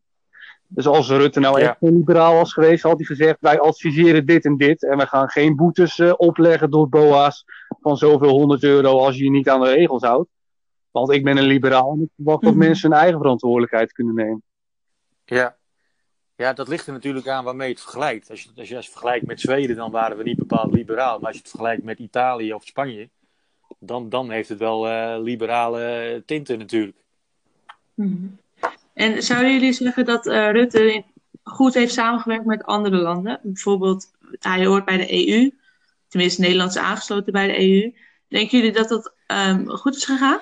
Dus 0.74 0.86
als 0.86 1.08
Rutte 1.08 1.40
nou 1.40 1.60
echt 1.60 1.76
een 1.80 1.96
liberaal 1.96 2.34
was 2.34 2.52
geweest, 2.52 2.82
had 2.82 2.96
hij 2.96 3.04
gezegd: 3.04 3.36
wij 3.40 3.60
adviseren 3.60 4.26
dit 4.26 4.44
en 4.44 4.56
dit. 4.56 4.82
En 4.82 4.98
we 4.98 5.06
gaan 5.06 5.28
geen 5.28 5.56
boetes 5.56 5.98
uh, 5.98 6.12
opleggen 6.16 6.70
door 6.70 6.88
BOA's 6.88 7.44
van 7.80 7.96
zoveel 7.96 8.28
honderd 8.28 8.62
euro 8.62 8.98
als 8.98 9.16
je 9.16 9.24
je 9.24 9.30
niet 9.30 9.48
aan 9.48 9.60
de 9.60 9.68
regels 9.68 10.02
houdt. 10.02 10.28
Want 10.92 11.10
ik 11.10 11.24
ben 11.24 11.36
een 11.36 11.44
liberaal 11.44 11.92
en 11.92 12.02
ik 12.02 12.08
verwacht 12.14 12.42
dat 12.42 12.54
mhm. 12.54 12.64
mensen 12.64 12.90
hun 12.90 12.98
eigen 12.98 13.18
verantwoordelijkheid 13.18 13.92
kunnen 13.92 14.14
nemen. 14.14 14.42
Ja. 15.24 15.56
ja, 16.36 16.52
dat 16.52 16.68
ligt 16.68 16.86
er 16.86 16.92
natuurlijk 16.92 17.28
aan 17.28 17.44
waarmee 17.44 17.68
je 17.68 17.74
het 17.74 17.82
vergelijkt. 17.82 18.30
Als 18.30 18.42
je, 18.42 18.50
als 18.56 18.68
je 18.68 18.74
het 18.74 18.86
vergelijkt 18.86 19.26
met 19.26 19.40
Zweden, 19.40 19.76
dan 19.76 19.90
waren 19.90 20.16
we 20.16 20.22
niet 20.22 20.36
bepaald 20.36 20.72
liberaal. 20.72 21.18
Maar 21.18 21.26
als 21.26 21.36
je 21.36 21.40
het 21.40 21.50
vergelijkt 21.50 21.82
met 21.82 21.98
Italië 21.98 22.52
of 22.52 22.64
Spanje, 22.64 23.08
dan, 23.78 24.08
dan 24.08 24.30
heeft 24.30 24.48
het 24.48 24.58
wel 24.58 24.88
uh, 24.88 25.16
liberale 25.18 26.22
tinten 26.26 26.58
natuurlijk. 26.58 26.96
Mm 27.94 28.40
en 28.94 29.22
zouden 29.22 29.52
jullie 29.52 29.72
zeggen 29.72 30.04
dat 30.04 30.26
uh, 30.26 30.50
Rutte 30.50 31.04
goed 31.42 31.74
heeft 31.74 31.92
samengewerkt 31.92 32.44
met 32.44 32.64
andere 32.64 32.96
landen? 32.96 33.40
Bijvoorbeeld, 33.42 34.10
hij 34.38 34.66
hoort 34.66 34.84
bij 34.84 34.96
de 34.96 35.28
EU, 35.28 35.50
tenminste 36.08 36.40
Nederland 36.40 36.70
is 36.70 36.82
aangesloten 36.82 37.32
bij 37.32 37.46
de 37.46 37.60
EU. 37.60 37.94
Denken 38.28 38.58
jullie 38.58 38.72
dat 38.72 38.88
dat 38.88 39.12
um, 39.26 39.68
goed 39.68 39.96
is 39.96 40.04
gegaan? 40.04 40.40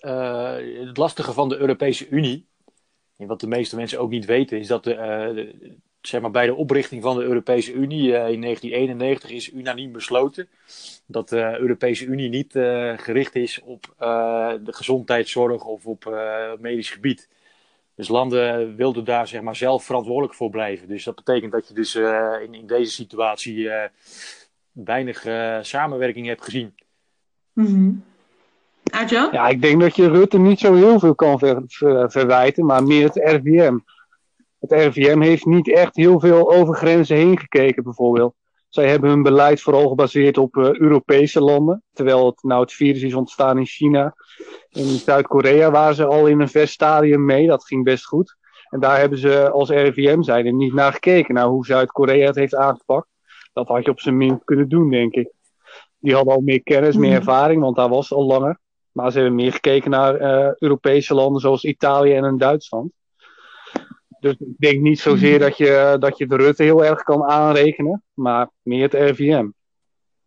Uh, 0.00 0.86
het 0.86 0.96
lastige 0.96 1.32
van 1.32 1.48
de 1.48 1.56
Europese 1.56 2.08
Unie, 2.08 2.46
en 3.16 3.26
wat 3.26 3.40
de 3.40 3.46
meeste 3.46 3.76
mensen 3.76 4.00
ook 4.00 4.10
niet 4.10 4.24
weten, 4.24 4.58
is 4.58 4.66
dat 4.66 4.84
de, 4.84 4.94
de, 5.34 5.74
zeg 6.00 6.20
maar, 6.20 6.30
bij 6.30 6.46
de 6.46 6.54
oprichting 6.54 7.02
van 7.02 7.16
de 7.16 7.22
Europese 7.22 7.72
Unie 7.72 8.08
uh, 8.08 8.28
in 8.28 8.40
1991 8.40 9.30
is 9.30 9.52
unaniem 9.52 9.92
besloten 9.92 10.48
dat 11.06 11.28
de 11.28 11.58
Europese 11.58 12.04
Unie 12.04 12.28
niet 12.28 12.52
gericht 13.00 13.34
is 13.34 13.60
op 13.60 13.94
de 13.98 14.72
gezondheidszorg 14.72 15.64
of 15.64 15.86
op 15.86 16.04
medisch 16.58 16.90
gebied. 16.90 17.28
Dus 17.94 18.08
landen 18.08 18.76
wilden 18.76 19.04
daar 19.04 19.28
zeg 19.28 19.42
maar, 19.42 19.56
zelf 19.56 19.84
verantwoordelijk 19.84 20.34
voor 20.34 20.50
blijven. 20.50 20.88
Dus 20.88 21.04
dat 21.04 21.14
betekent 21.14 21.52
dat 21.52 21.68
je 21.68 21.74
dus 21.74 21.94
in, 22.44 22.54
in, 22.54 22.66
deze 22.66 22.92
situatie 22.92 23.70
weinig 24.72 25.20
samenwerking 25.62 26.26
hebt 26.26 26.44
gezien. 26.44 26.74
Mm. 27.52 28.04
Ja, 29.32 29.48
ik 29.48 29.62
denk 29.62 29.80
dat 29.80 29.96
je 29.96 30.08
Rutte 30.08 30.38
niet 30.38 30.58
zo 30.58 30.74
heel 30.74 30.98
veel 30.98 31.14
kan 31.14 31.38
ver, 31.38 31.62
ver, 31.66 32.10
verwijten, 32.10 32.66
maar 32.66 32.82
meer 32.82 33.04
het 33.04 33.16
RVM 33.16 33.78
het 34.60 34.72
RIVM 34.72 35.20
heeft 35.20 35.44
niet 35.44 35.70
echt 35.70 35.96
heel 35.96 36.20
veel 36.20 36.52
over 36.52 36.74
grenzen 36.74 37.16
heen 37.16 37.38
gekeken, 37.38 37.82
bijvoorbeeld. 37.82 38.34
Zij 38.68 38.88
hebben 38.88 39.10
hun 39.10 39.22
beleid 39.22 39.60
vooral 39.60 39.88
gebaseerd 39.88 40.38
op 40.38 40.56
uh, 40.56 40.72
Europese 40.72 41.40
landen. 41.40 41.82
Terwijl 41.92 42.26
het, 42.26 42.42
nou, 42.42 42.60
het 42.60 42.72
virus 42.72 43.02
is 43.02 43.14
ontstaan 43.14 43.58
in 43.58 43.66
China. 43.66 44.14
In 44.68 44.84
Zuid-Korea 44.84 45.70
waren 45.70 45.94
ze 45.94 46.06
al 46.06 46.26
in 46.26 46.40
een 46.40 46.48
vers 46.48 46.72
stadium 46.72 47.24
mee. 47.24 47.46
Dat 47.46 47.64
ging 47.64 47.84
best 47.84 48.06
goed. 48.06 48.36
En 48.68 48.80
daar 48.80 48.98
hebben 48.98 49.18
ze 49.18 49.50
als 49.50 49.68
RIVM 49.68 50.22
zijde 50.22 50.52
niet 50.52 50.74
naar 50.74 50.92
gekeken. 50.92 51.34
Naar 51.34 51.46
hoe 51.46 51.66
Zuid-Korea 51.66 52.26
het 52.26 52.36
heeft 52.36 52.54
aangepakt. 52.54 53.08
Dat 53.52 53.68
had 53.68 53.84
je 53.84 53.90
op 53.90 54.00
zijn 54.00 54.16
minst 54.16 54.44
kunnen 54.44 54.68
doen, 54.68 54.90
denk 54.90 55.14
ik. 55.14 55.32
Die 55.98 56.14
hadden 56.14 56.34
al 56.34 56.40
meer 56.40 56.62
kennis, 56.62 56.96
meer 56.96 57.08
mhm. 57.08 57.18
ervaring, 57.18 57.62
want 57.62 57.76
daar 57.76 57.88
was 57.88 58.12
al 58.12 58.26
langer. 58.26 58.58
Maar 58.92 59.10
ze 59.10 59.18
hebben 59.18 59.34
meer 59.34 59.52
gekeken 59.52 59.90
naar 59.90 60.20
uh, 60.20 60.52
Europese 60.58 61.14
landen 61.14 61.40
zoals 61.40 61.64
Italië 61.64 62.14
en 62.14 62.38
Duitsland. 62.38 62.92
Dus 64.20 64.32
ik 64.32 64.58
denk 64.58 64.80
niet 64.80 65.00
zozeer 65.00 65.38
mhm. 65.38 65.40
dat 65.40 65.56
je, 65.56 65.96
dat 66.00 66.18
je 66.18 66.26
de 66.26 66.36
Rutte 66.36 66.62
heel 66.62 66.84
erg 66.84 67.02
kan 67.02 67.24
aanrekenen, 67.24 68.04
maar 68.14 68.50
meer 68.62 68.82
het 68.82 69.10
RVM. 69.10 69.48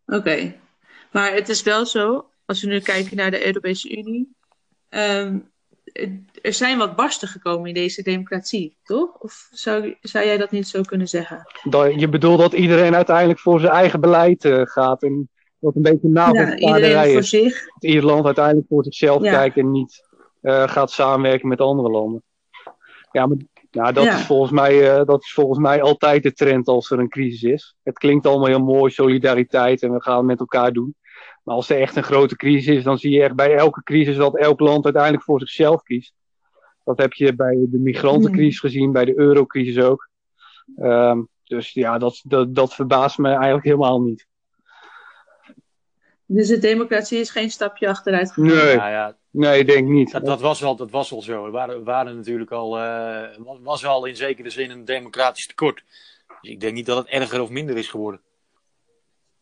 Oké, 0.06 0.54
maar 1.12 1.32
het 1.32 1.48
is 1.48 1.62
wel 1.62 1.86
zo, 1.86 2.30
als 2.44 2.62
we 2.62 2.68
nu 2.68 2.80
kijken 2.80 3.16
naar 3.16 3.30
de 3.30 3.46
Europese 3.46 3.96
Unie, 3.96 4.36
um, 4.90 5.52
er 6.42 6.52
zijn 6.52 6.78
wat 6.78 6.96
barsten 6.96 7.28
gekomen 7.28 7.68
in 7.68 7.74
deze 7.74 8.02
democratie, 8.02 8.76
toch? 8.82 9.18
Of 9.18 9.48
zou, 9.50 9.96
zou 10.00 10.24
jij 10.24 10.36
dat 10.36 10.50
niet 10.50 10.68
zo 10.68 10.82
kunnen 10.82 11.08
zeggen? 11.08 11.42
Dat, 11.62 12.00
je 12.00 12.08
bedoelt 12.08 12.38
dat 12.38 12.52
iedereen 12.52 12.94
uiteindelijk 12.94 13.40
voor 13.40 13.60
zijn 13.60 13.72
eigen 13.72 14.00
beleid 14.00 14.44
uh, 14.44 14.62
gaat 14.64 15.02
en 15.02 15.30
wat 15.64 15.76
een 15.76 15.82
beetje 15.82 16.08
na 16.08 16.30
ja, 16.56 17.20
zich. 17.20 17.64
Dat 17.64 17.90
ieder 17.90 18.04
land 18.04 18.24
uiteindelijk 18.24 18.66
voor 18.68 18.84
zichzelf 18.84 19.22
kijkt 19.22 19.56
en 19.56 19.70
niet 19.70 20.08
uh, 20.42 20.68
gaat 20.68 20.90
samenwerken 20.90 21.48
met 21.48 21.60
andere 21.60 21.90
landen. 21.90 22.22
Ja, 23.12 23.26
maar 23.26 23.36
nou, 23.70 23.92
dat, 23.92 24.06
is 24.06 24.26
volgens 24.26 24.50
mij, 24.50 24.98
uh, 24.98 25.04
dat 25.04 25.22
is 25.22 25.32
volgens 25.32 25.58
mij 25.58 25.82
altijd 25.82 26.22
de 26.22 26.32
trend 26.32 26.68
als 26.68 26.90
er 26.90 26.98
een 26.98 27.08
crisis 27.08 27.42
is. 27.42 27.76
Het 27.82 27.98
klinkt 27.98 28.26
allemaal 28.26 28.46
heel 28.46 28.64
mooi, 28.64 28.92
solidariteit 28.92 29.82
en 29.82 29.92
we 29.92 30.02
gaan 30.02 30.16
het 30.16 30.26
met 30.26 30.40
elkaar 30.40 30.72
doen. 30.72 30.94
Maar 31.42 31.54
als 31.54 31.70
er 31.70 31.80
echt 31.80 31.96
een 31.96 32.02
grote 32.02 32.36
crisis 32.36 32.76
is, 32.76 32.84
dan 32.84 32.98
zie 32.98 33.10
je 33.10 33.22
echt 33.22 33.34
bij 33.34 33.54
elke 33.54 33.82
crisis 33.82 34.16
dat 34.16 34.36
elk 34.36 34.60
land 34.60 34.84
uiteindelijk 34.84 35.24
voor 35.24 35.40
zichzelf 35.40 35.82
kiest. 35.82 36.14
Dat 36.84 36.98
heb 36.98 37.12
je 37.12 37.34
bij 37.34 37.66
de 37.68 37.78
migrantencrisis 37.78 38.60
gezien, 38.60 38.92
bij 38.92 39.04
de 39.04 39.18
eurocrisis 39.18 39.82
ook. 39.82 40.08
Ehm, 40.76 41.22
dus 41.44 41.72
ja, 41.72 41.98
dat, 41.98 42.20
dat, 42.22 42.54
dat 42.54 42.74
verbaast 42.74 43.18
me 43.18 43.28
eigenlijk 43.28 43.64
helemaal 43.64 44.02
niet. 44.02 44.26
Dus 46.26 46.48
de 46.48 46.58
democratie 46.58 47.18
is 47.18 47.30
geen 47.30 47.50
stapje 47.50 47.88
achteruit 47.88 48.32
gegaan? 48.32 48.56
Nee, 48.56 48.76
nou 48.76 48.90
ja, 48.90 49.16
nee 49.30 49.58
ik 49.58 49.66
denk 49.66 49.88
niet. 49.88 50.12
Dat, 50.12 50.24
dat, 50.24 50.40
was, 50.40 50.60
wel, 50.60 50.76
dat 50.76 50.90
was 50.90 51.12
al 51.12 51.22
zo. 51.22 51.44
Er 51.44 51.50
waren, 51.50 51.84
waren 51.84 52.16
natuurlijk 52.16 52.50
al, 52.50 52.78
uh, 52.78 53.22
was 53.62 53.86
al 53.86 54.04
in 54.04 54.16
zekere 54.16 54.50
zin 54.50 54.70
een 54.70 54.84
democratisch 54.84 55.46
tekort. 55.46 55.82
Dus 56.40 56.50
ik 56.50 56.60
denk 56.60 56.74
niet 56.74 56.86
dat 56.86 56.96
het 56.96 57.06
erger 57.06 57.40
of 57.40 57.50
minder 57.50 57.76
is 57.76 57.88
geworden. 57.88 58.20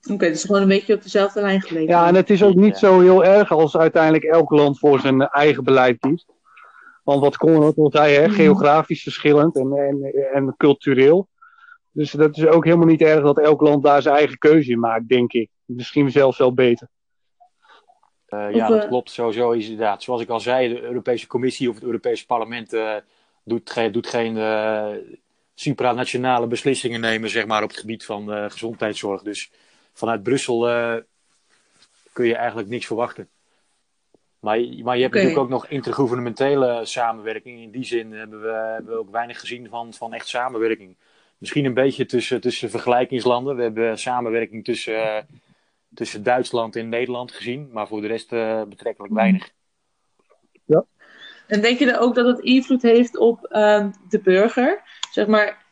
Oké, 0.03 0.13
okay, 0.13 0.29
dus 0.29 0.45
gewoon 0.45 0.63
een 0.63 0.69
beetje 0.69 0.95
op 0.95 1.03
dezelfde 1.03 1.41
lijn 1.41 1.61
gelegen. 1.61 1.89
Ja, 1.89 2.07
en 2.07 2.15
het 2.15 2.31
is 2.31 2.43
ook 2.43 2.55
niet 2.55 2.77
zo 2.77 3.01
heel 3.01 3.25
erg 3.25 3.51
als 3.51 3.77
uiteindelijk 3.77 4.25
elk 4.25 4.51
land 4.51 4.79
voor 4.79 5.01
zijn 5.01 5.29
eigen 5.29 5.65
beleid 5.65 5.99
kiest. 5.99 6.27
Want 7.03 7.21
wat 7.21 7.37
Conrad 7.37 7.77
al 7.77 7.91
zei, 7.91 8.15
hè, 8.15 8.27
mhm. 8.27 8.35
geografisch 8.35 9.03
verschillend 9.03 9.57
en, 9.57 9.73
en, 9.73 10.15
en 10.33 10.55
cultureel. 10.57 11.29
Dus 11.91 12.11
dat 12.11 12.37
is 12.37 12.47
ook 12.47 12.65
helemaal 12.65 12.87
niet 12.87 13.03
erg 13.03 13.23
dat 13.23 13.39
elk 13.39 13.61
land 13.61 13.83
daar 13.83 14.03
zijn 14.03 14.17
eigen 14.17 14.39
keuze 14.39 14.71
in 14.71 14.81
maakt, 14.81 15.09
denk 15.09 15.33
ik. 15.33 15.51
Misschien 15.77 16.11
zelfs 16.11 16.39
wel 16.39 16.55
beter. 16.55 16.89
Uh, 18.29 18.55
ja, 18.55 18.69
dat 18.69 18.89
klopt. 18.89 19.11
Sowieso 19.11 19.51
is 19.51 19.69
inderdaad. 19.69 20.03
Zoals 20.03 20.21
ik 20.21 20.29
al 20.29 20.41
zei, 20.41 20.69
de 20.69 20.83
Europese 20.83 21.27
Commissie 21.27 21.69
of 21.69 21.75
het 21.75 21.85
Europese 21.85 22.27
Parlement 22.27 22.75
uh, 22.75 22.97
doet, 23.45 23.71
ge 23.71 23.91
doet, 23.91 24.07
geen 24.07 24.37
uh, 24.37 24.89
supranationale 25.55 26.47
beslissingen 26.47 27.01
nemen 27.01 27.31
zeg 27.31 27.47
maar, 27.47 27.63
op 27.63 27.69
het 27.69 27.79
gebied 27.79 28.05
van 28.05 28.51
gezondheidszorg. 28.51 29.23
Dus 29.23 29.51
vanuit 29.93 30.23
Brussel 30.23 30.61
kun 32.13 32.27
je 32.27 32.35
eigenlijk 32.35 32.69
niks 32.69 32.87
verwachten. 32.87 33.29
Maar, 34.43 34.59
maar 34.83 34.97
je 34.97 35.03
hebt 35.03 35.15
natuurlijk 35.15 35.41
ook 35.41 35.49
nog 35.49 35.67
intergouvernementele 35.67 36.81
samenwerking. 36.85 37.61
In 37.61 37.71
die 37.71 37.85
zin 37.85 38.13
hebben 38.13 38.43
we, 38.43 38.49
hebben 38.49 38.93
we 38.93 38.99
ook 38.99 39.11
weinig 39.11 39.41
gezien 39.41 39.69
van, 39.69 39.93
van 39.95 40.15
echt 40.15 40.29
samenwerking. 40.29 40.97
Misschien 41.39 41.65
een 41.65 41.75
beetje 41.75 42.07
tussen, 42.07 42.41
tussen 42.41 42.71
vergelijkingslanden. 42.71 43.57
We 43.57 43.63
hebben 43.63 43.99
samenwerking 43.99 44.65
tussen, 44.65 45.27
tussen 45.95 46.23
Duitsland 46.23 46.77
en 46.77 46.89
Nederland 46.89 47.33
gezien. 47.33 47.69
Maar 47.73 47.89
voor 47.89 48.01
de 48.01 48.07
rest 48.07 48.33
uh, 48.33 48.63
betrekkelijk 48.63 49.15
weinig. 49.15 49.51
Ja. 50.65 50.85
En 51.47 51.61
denk 51.61 51.79
je 51.79 51.87
dan 51.87 51.99
ook 51.99 52.15
dat 52.15 52.27
het 52.27 52.41
invloed 52.41 52.83
heeft 52.83 53.17
op 53.17 53.49
uh, 53.51 53.87
de 54.09 54.21
burger? 54.21 54.83
Zeg 55.11 55.27
maar, 55.27 55.65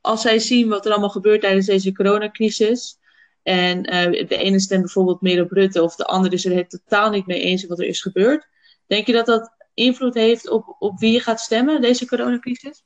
als 0.00 0.22
zij 0.22 0.38
zien 0.38 0.68
wat 0.68 0.86
er 0.86 0.92
allemaal 0.92 1.10
gebeurt 1.10 1.40
tijdens 1.40 1.66
deze 1.66 1.92
coronacrisis 1.92 2.98
en 3.42 3.78
uh, 3.94 4.28
de 4.28 4.36
ene 4.36 4.60
stemt 4.60 4.80
bijvoorbeeld 4.80 5.20
meer 5.20 5.42
op 5.42 5.50
Rutte 5.50 5.82
of 5.82 5.96
de 5.96 6.04
andere 6.04 6.34
is 6.34 6.44
er 6.44 6.56
het 6.56 6.70
totaal 6.70 7.10
niet 7.10 7.26
mee 7.26 7.40
eens 7.40 7.66
wat 7.66 7.78
er 7.78 7.86
is 7.86 8.02
gebeurd. 8.02 8.48
Denk 8.86 9.06
je 9.06 9.12
dat 9.12 9.26
dat 9.26 9.54
invloed 9.74 10.14
heeft 10.14 10.50
op, 10.50 10.76
op 10.78 10.98
wie 10.98 11.12
je 11.12 11.20
gaat 11.20 11.40
stemmen, 11.40 11.80
deze 11.80 12.06
coronacrisis? 12.06 12.84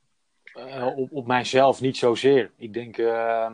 Uh, 0.54 0.86
op, 0.96 1.12
op 1.12 1.26
mijzelf 1.26 1.80
niet 1.80 1.96
zozeer. 1.96 2.50
Ik 2.56 2.72
denk, 2.72 2.98
uh, 2.98 3.52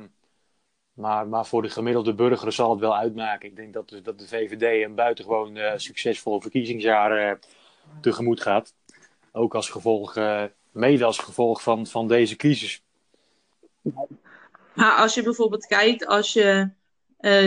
maar, 0.97 1.29
maar 1.29 1.47
voor 1.47 1.63
de 1.63 1.69
gemiddelde 1.69 2.15
burger 2.15 2.53
zal 2.53 2.71
het 2.71 2.81
wel 2.81 2.97
uitmaken. 2.97 3.49
Ik 3.49 3.57
denk 3.57 3.73
dat, 3.73 3.89
de, 3.89 4.03
dat 4.03 4.19
de 4.19 4.29
VVD 4.29 4.85
een 4.85 4.95
buitengewoon 4.95 5.57
uh, 5.57 5.73
succesvol 5.77 6.41
verkiezingsjaar 6.41 7.39
tegemoet 8.01 8.41
gaat. 8.41 8.75
Ook 9.33 9.55
als 9.55 9.71
gevolg, 9.71 10.19
mede 10.71 11.05
als 11.05 11.19
gevolg 11.19 11.63
van, 11.63 11.87
van 11.87 12.09
deze 12.09 12.37
crisis. 12.37 12.83
Maar 14.75 14.97
als 14.97 15.15
je 15.15 15.23
bijvoorbeeld 15.23 15.67
kijkt, 15.67 16.07
als 16.07 16.33
je 16.33 16.71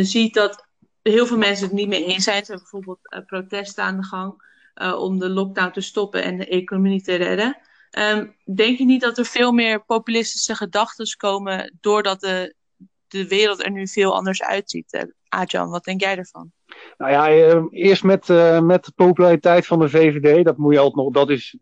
ziet 0.01 0.33
dat 0.33 0.65
heel 1.01 1.25
veel 1.25 1.37
mensen 1.37 1.65
het 1.65 1.75
niet 1.75 1.87
mee 1.87 2.05
eens 2.05 2.23
zijn. 2.23 2.39
Er 2.39 2.45
zijn 2.45 2.57
bijvoorbeeld 2.57 2.99
protesten 3.25 3.83
aan 3.83 3.97
de 3.97 4.03
gang 4.03 4.43
om 4.97 5.19
de 5.19 5.29
lockdown 5.29 5.71
te 5.71 5.81
stoppen 5.81 6.23
en 6.23 6.37
de 6.37 6.47
economie 6.47 7.01
te 7.01 7.15
redden. 7.15 7.57
Um, 7.97 8.35
denk 8.45 8.77
je 8.77 8.85
niet 8.85 9.01
dat 9.01 9.17
er 9.17 9.25
veel 9.25 9.51
meer 9.51 9.83
populistische 9.85 10.55
gedachten 10.55 11.17
komen 11.17 11.77
doordat 11.81 12.19
de, 12.19 12.55
de 13.09 13.27
wereld 13.27 13.63
er 13.63 13.71
nu 13.71 13.87
veel 13.87 14.15
anders 14.15 14.43
uitziet? 14.43 14.93
Uh, 14.93 15.01
Adjan, 15.29 15.69
wat 15.69 15.83
denk 15.83 16.01
jij 16.01 16.17
ervan? 16.17 16.51
Nou 16.97 17.11
ja, 17.11 17.27
eerst 17.69 18.03
met, 18.03 18.27
met 18.61 18.85
de 18.85 18.91
populariteit 18.95 19.65
van 19.65 19.79
de 19.79 19.89
VVD, 19.89 20.45
dat 20.45 20.57
moet 20.57 20.73
je 20.73 20.79
altijd 20.79 20.95
nog, 20.95 21.13
dat 21.13 21.29
is, 21.29 21.57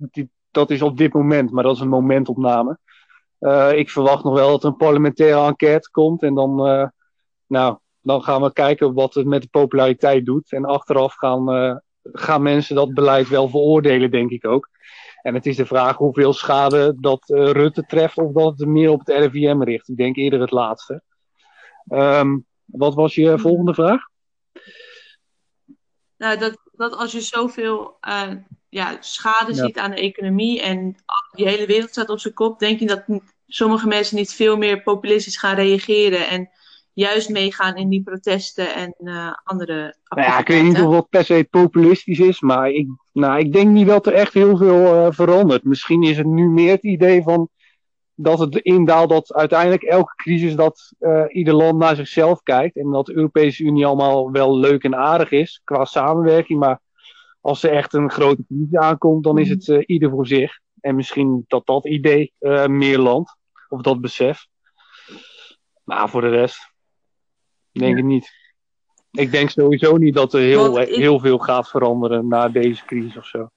dat 0.52 0.72
is 0.72 0.82
op 0.82 0.98
dit 0.98 1.14
moment, 1.14 1.52
maar 1.52 1.64
dat 1.64 1.76
is 1.76 1.82
een 1.82 1.88
momentopname. 1.88 2.78
ik 3.76 3.90
verwacht 3.90 4.24
nog 4.24 4.34
wel 4.34 4.50
dat 4.50 4.64
er 4.64 4.70
een 4.70 4.76
parlementaire 4.76 5.46
enquête 5.46 5.90
komt 5.92 6.24
en 6.24 6.34
dan, 6.34 6.56
nou, 7.48 7.78
dan 8.02 8.24
gaan 8.24 8.42
we 8.42 8.54
kijken 8.54 8.94
wat 8.94 9.14
het 9.14 9.26
met 9.26 9.42
de 9.42 9.48
populariteit 9.48 10.26
doet. 10.26 10.52
En 10.52 10.66
achteraf 10.66 11.14
gaan, 11.14 11.82
gaan 12.02 12.42
mensen 12.42 12.76
dat 12.76 12.94
beleid 12.94 13.28
wel 13.28 13.50
veroordelen, 13.50 14.12
denk 14.12 14.30
ik 14.30 14.46
ook. 14.46 14.70
En 15.22 15.34
het 15.34 15.46
is 15.46 15.56
de 15.56 15.66
vraag 15.66 15.98
hoeveel 15.98 16.34
schade 16.34 16.96
dat 17.00 17.24
Rutte 17.28 17.86
treft 17.86 18.18
of 18.18 18.32
dat 18.32 18.60
het 18.60 18.68
meer 18.68 18.92
op 18.92 19.00
het 19.00 19.10
RIVM 19.10 19.62
richt. 19.62 19.90
Ik 19.90 19.98
denk 19.98 20.16
eerder 20.16 20.40
het 20.40 20.52
laatste. 20.52 21.02
Um, 21.90 22.46
wat 22.66 22.94
was 22.94 23.16
je 23.16 23.40
volgende 23.40 23.74
vraag? 23.74 24.02
Nou, 26.18 26.38
dat, 26.38 26.58
dat 26.72 26.96
als 26.96 27.12
je 27.12 27.22
zoveel 27.22 27.98
uh, 28.08 28.32
ja, 28.70 28.98
schade 29.00 29.56
ja. 29.56 29.66
ziet 29.66 29.78
aan 29.78 29.92
de 29.92 30.02
economie 30.02 30.62
en 30.62 30.96
die 31.32 31.48
hele 31.48 31.66
wereld 31.66 31.90
staat 31.90 32.10
op 32.10 32.20
zijn 32.20 32.34
kop, 32.34 32.60
denk 32.60 32.80
je 32.80 32.86
dat 32.86 33.04
sommige 33.48 33.88
mensen 33.88 34.18
niet 34.18 34.34
veel 34.34 34.58
meer 34.58 34.82
populistisch 34.82 35.38
gaan 35.38 35.56
reageren 35.56 36.28
en 36.28 36.50
juist 36.94 37.30
meegaan 37.30 37.76
in 37.76 37.90
die 37.90 38.04
protesten 38.04 38.76
en 38.76 38.96
uh, 39.00 39.34
andere 39.44 39.96
nou 40.08 40.28
ja, 40.28 40.40
ik 40.40 40.48
weet 40.48 40.64
niet 40.64 40.82
of 40.82 40.92
dat 40.92 41.10
per 41.10 41.26
se 41.26 41.48
populistisch 41.50 42.20
is, 42.20 42.40
maar 42.40 42.72
ik, 42.72 42.88
nou, 43.12 43.40
ik 43.40 43.54
denk 43.54 43.70
niet 43.70 43.88
dat 43.88 44.08
er 44.08 44.14
echt 44.14 44.34
heel 44.34 44.58
veel 44.58 45.06
uh, 45.06 45.08
verandert. 45.12 45.64
Misschien 45.64 46.04
is 46.04 46.18
het 46.18 46.26
nu 46.26 46.50
meer 46.50 46.72
het 46.72 46.84
idee 46.84 47.24
van 47.24 47.50
dat 48.20 48.40
het 48.40 48.56
indaalt 48.56 49.10
dat 49.10 49.34
uiteindelijk 49.34 49.84
elke 49.84 50.16
crisis 50.16 50.56
dat 50.56 50.94
uh, 51.00 51.24
ieder 51.28 51.54
land 51.54 51.78
naar 51.80 51.96
zichzelf 51.96 52.44
kijkt 52.44 52.78
en 52.78 52.92
dat 52.92 53.06
de 53.06 53.16
Europese 53.16 53.64
Unie 53.64 53.86
allemaal 53.86 54.32
wel 54.32 54.58
leuk 54.58 54.84
en 54.84 54.96
aardig 54.96 55.32
is 55.32 55.62
qua 55.64 55.86
samenwerking, 55.86 56.60
maar 56.60 56.80
als 57.42 57.64
er 57.64 57.72
echt 57.72 57.94
een 57.94 58.12
grote 58.12 58.46
crisis 58.48 58.76
aankomt, 58.76 59.24
dan 59.24 59.38
is 59.38 59.50
het 59.50 59.68
ieder 59.68 60.10
voor 60.10 60.28
zich. 60.28 60.60
En 60.80 60.96
misschien 60.96 61.46
dat 61.48 61.66
dat 61.66 61.88
idee 61.88 62.34
meer 62.68 63.00
landt, 63.00 63.36
of 63.70 63.82
dat 63.82 64.02
besef. 64.02 64.48
Maar 65.84 66.10
voor 66.10 66.22
de 66.22 66.30
rest, 66.30 66.72
Denk 67.78 67.94
ja. 67.94 67.98
ik 67.98 68.04
niet. 68.04 68.32
Ik 69.12 69.32
denk 69.32 69.50
sowieso 69.50 69.98
niet 69.98 70.14
dat 70.14 70.34
er 70.34 70.40
heel, 70.40 70.82
ik... 70.82 70.96
heel 70.96 71.20
veel 71.20 71.38
gaat 71.38 71.70
veranderen 71.70 72.28
na 72.28 72.50
deze 72.50 72.86
crisis 72.86 73.18
of 73.18 73.26
zo. 73.26 73.50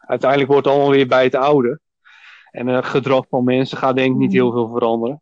Uiteindelijk 0.00 0.50
wordt 0.50 0.66
het 0.66 0.74
allemaal 0.74 0.92
weer 0.92 1.06
bij 1.06 1.24
het 1.24 1.34
oude. 1.34 1.80
En 2.56 2.66
het 2.66 2.84
gedrag 2.84 3.26
van 3.28 3.44
mensen 3.44 3.78
gaat 3.78 3.96
denk 3.96 4.12
ik 4.12 4.18
niet 4.18 4.32
heel 4.32 4.52
veel 4.52 4.68
veranderen. 4.68 5.20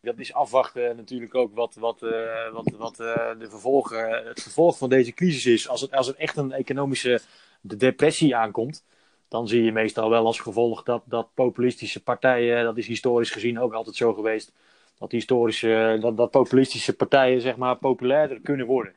Dat 0.00 0.18
is 0.18 0.32
afwachten 0.32 0.96
natuurlijk 0.96 1.34
ook 1.34 1.54
wat, 1.54 1.74
wat, 1.74 2.02
uh, 2.02 2.52
wat, 2.52 2.70
wat 2.78 3.00
uh, 3.00 3.14
de 3.38 3.50
vervolgen, 3.50 4.26
het 4.26 4.42
vervolg 4.42 4.78
van 4.78 4.88
deze 4.88 5.12
crisis 5.12 5.46
is. 5.46 5.68
Als 5.68 5.80
het, 5.80 5.92
als 5.92 6.06
het 6.06 6.16
echt 6.16 6.36
een 6.36 6.52
economische 6.52 7.20
depressie 7.60 8.36
aankomt, 8.36 8.84
dan 9.28 9.48
zie 9.48 9.62
je 9.62 9.72
meestal 9.72 10.10
wel 10.10 10.26
als 10.26 10.40
gevolg 10.40 10.82
dat, 10.82 11.02
dat 11.04 11.28
populistische 11.34 12.02
partijen, 12.02 12.64
dat 12.64 12.76
is 12.76 12.86
historisch 12.86 13.30
gezien 13.30 13.60
ook 13.60 13.72
altijd 13.72 13.96
zo 13.96 14.12
geweest, 14.12 14.52
dat 14.98 15.12
historische, 15.12 15.98
dat, 16.00 16.16
dat 16.16 16.30
populistische 16.30 16.96
partijen 16.96 17.40
zeg 17.40 17.56
maar 17.56 17.76
populairder 17.76 18.40
kunnen 18.40 18.66
worden. 18.66 18.92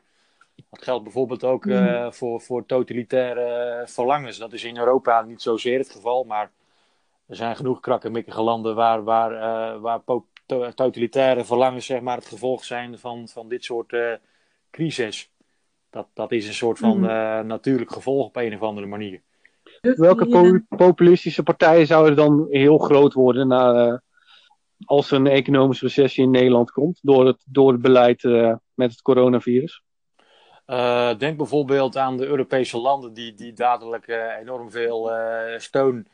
Dat 0.70 0.82
geldt 0.82 1.02
bijvoorbeeld 1.02 1.44
ook 1.44 1.64
uh, 1.64 2.10
voor, 2.10 2.40
voor 2.40 2.66
totalitaire 2.66 3.82
verlangens. 3.86 4.38
Dat 4.38 4.52
is 4.52 4.64
in 4.64 4.78
Europa 4.78 5.22
niet 5.22 5.42
zozeer 5.42 5.78
het 5.78 5.90
geval, 5.90 6.24
maar 6.24 6.50
er 7.28 7.36
zijn 7.36 7.56
genoeg 7.56 7.80
krakkemikkige 7.80 8.42
landen 8.42 8.74
waar, 8.74 9.04
waar, 9.04 9.32
uh, 9.32 9.80
waar 9.80 10.04
to 10.04 10.26
totalitaire 10.46 11.44
verlangens 11.44 11.86
zeg 11.86 12.00
maar, 12.00 12.16
het 12.16 12.26
gevolg 12.26 12.64
zijn 12.64 12.98
van, 12.98 13.28
van 13.28 13.48
dit 13.48 13.64
soort 13.64 13.92
uh, 13.92 14.12
crisis. 14.70 15.30
Dat, 15.90 16.06
dat 16.14 16.32
is 16.32 16.46
een 16.46 16.54
soort 16.54 16.78
van 16.78 16.98
mm. 16.98 17.46
natuurlijk 17.46 17.92
gevolg 17.92 18.26
op 18.26 18.36
een 18.36 18.54
of 18.54 18.62
andere 18.62 18.86
manier. 18.86 19.22
Welke 19.80 20.26
po 20.26 20.76
populistische 20.76 21.42
partijen 21.42 21.86
zouden 21.86 22.16
dan 22.16 22.46
heel 22.50 22.78
groot 22.78 23.12
worden 23.12 23.48
na, 23.48 24.02
als 24.84 25.10
er 25.10 25.16
een 25.16 25.26
economische 25.26 25.84
recessie 25.84 26.24
in 26.24 26.30
Nederland 26.30 26.70
komt 26.70 26.98
door 27.02 27.26
het, 27.26 27.44
door 27.46 27.72
het 27.72 27.80
beleid 27.80 28.22
uh, 28.22 28.54
met 28.74 28.90
het 28.90 29.02
coronavirus? 29.02 29.82
Uh, 30.66 31.14
denk 31.18 31.36
bijvoorbeeld 31.36 31.96
aan 31.96 32.16
de 32.16 32.26
Europese 32.26 32.78
landen 32.78 33.12
die, 33.12 33.34
die 33.34 33.52
dadelijk 33.52 34.06
uh, 34.06 34.36
enorm 34.40 34.70
veel 34.70 35.10
steun 35.56 36.06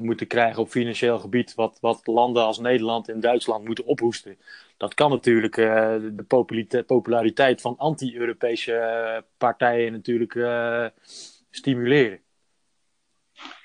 moeten 0.00 0.26
krijgen 0.26 0.62
op 0.62 0.68
financieel 0.68 1.18
gebied, 1.18 1.54
wat, 1.54 1.78
wat 1.80 2.06
landen 2.06 2.44
als 2.44 2.58
Nederland 2.58 3.08
en 3.08 3.20
Duitsland 3.20 3.64
moeten 3.64 3.84
ophoesten. 3.84 4.38
Dat 4.76 4.94
kan 4.94 5.10
natuurlijk 5.10 5.54
de 5.54 6.82
populariteit 6.86 7.60
van 7.60 7.76
anti-Europese 7.76 9.24
partijen 9.36 9.92
natuurlijk 9.92 10.38
stimuleren. 11.50 12.20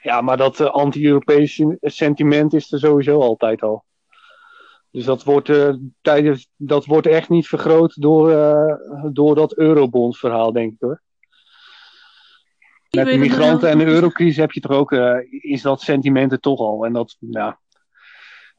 Ja, 0.02 0.22
maar 0.22 0.38
dat 0.38 0.60
anti-Europese 0.60 1.78
sentiment 1.82 2.54
is 2.54 2.72
er 2.72 2.80
sowieso 2.80 3.20
altijd 3.20 3.62
al. 3.62 3.84
Dus 4.92 5.06
dat 5.06 5.24
wordt, 5.24 5.52
tijdens, 6.02 6.50
dat 6.56 6.86
wordt 6.86 7.08
echt 7.08 7.30
niet 7.30 7.48
vergroot 7.48 8.02
door, 8.02 8.30
door 9.12 9.36
dat 9.36 9.58
eurobond-verhaal, 9.58 10.52
denk 10.52 10.74
ik 10.74 10.80
hoor. 10.80 11.02
Met 12.96 13.08
de 13.08 13.18
migranten 13.18 13.70
en 13.70 13.78
de 13.78 13.86
eurocrisis 13.86 14.38
heb 14.38 14.52
je 14.52 14.60
toch 14.60 14.72
ook, 14.72 14.92
is 15.30 15.62
dat 15.62 15.82
sentiment 15.82 16.32
er 16.32 16.40
toch 16.40 16.60
al. 16.60 16.86
En 16.86 16.94
dat, 16.94 17.18
ja, 17.20 17.60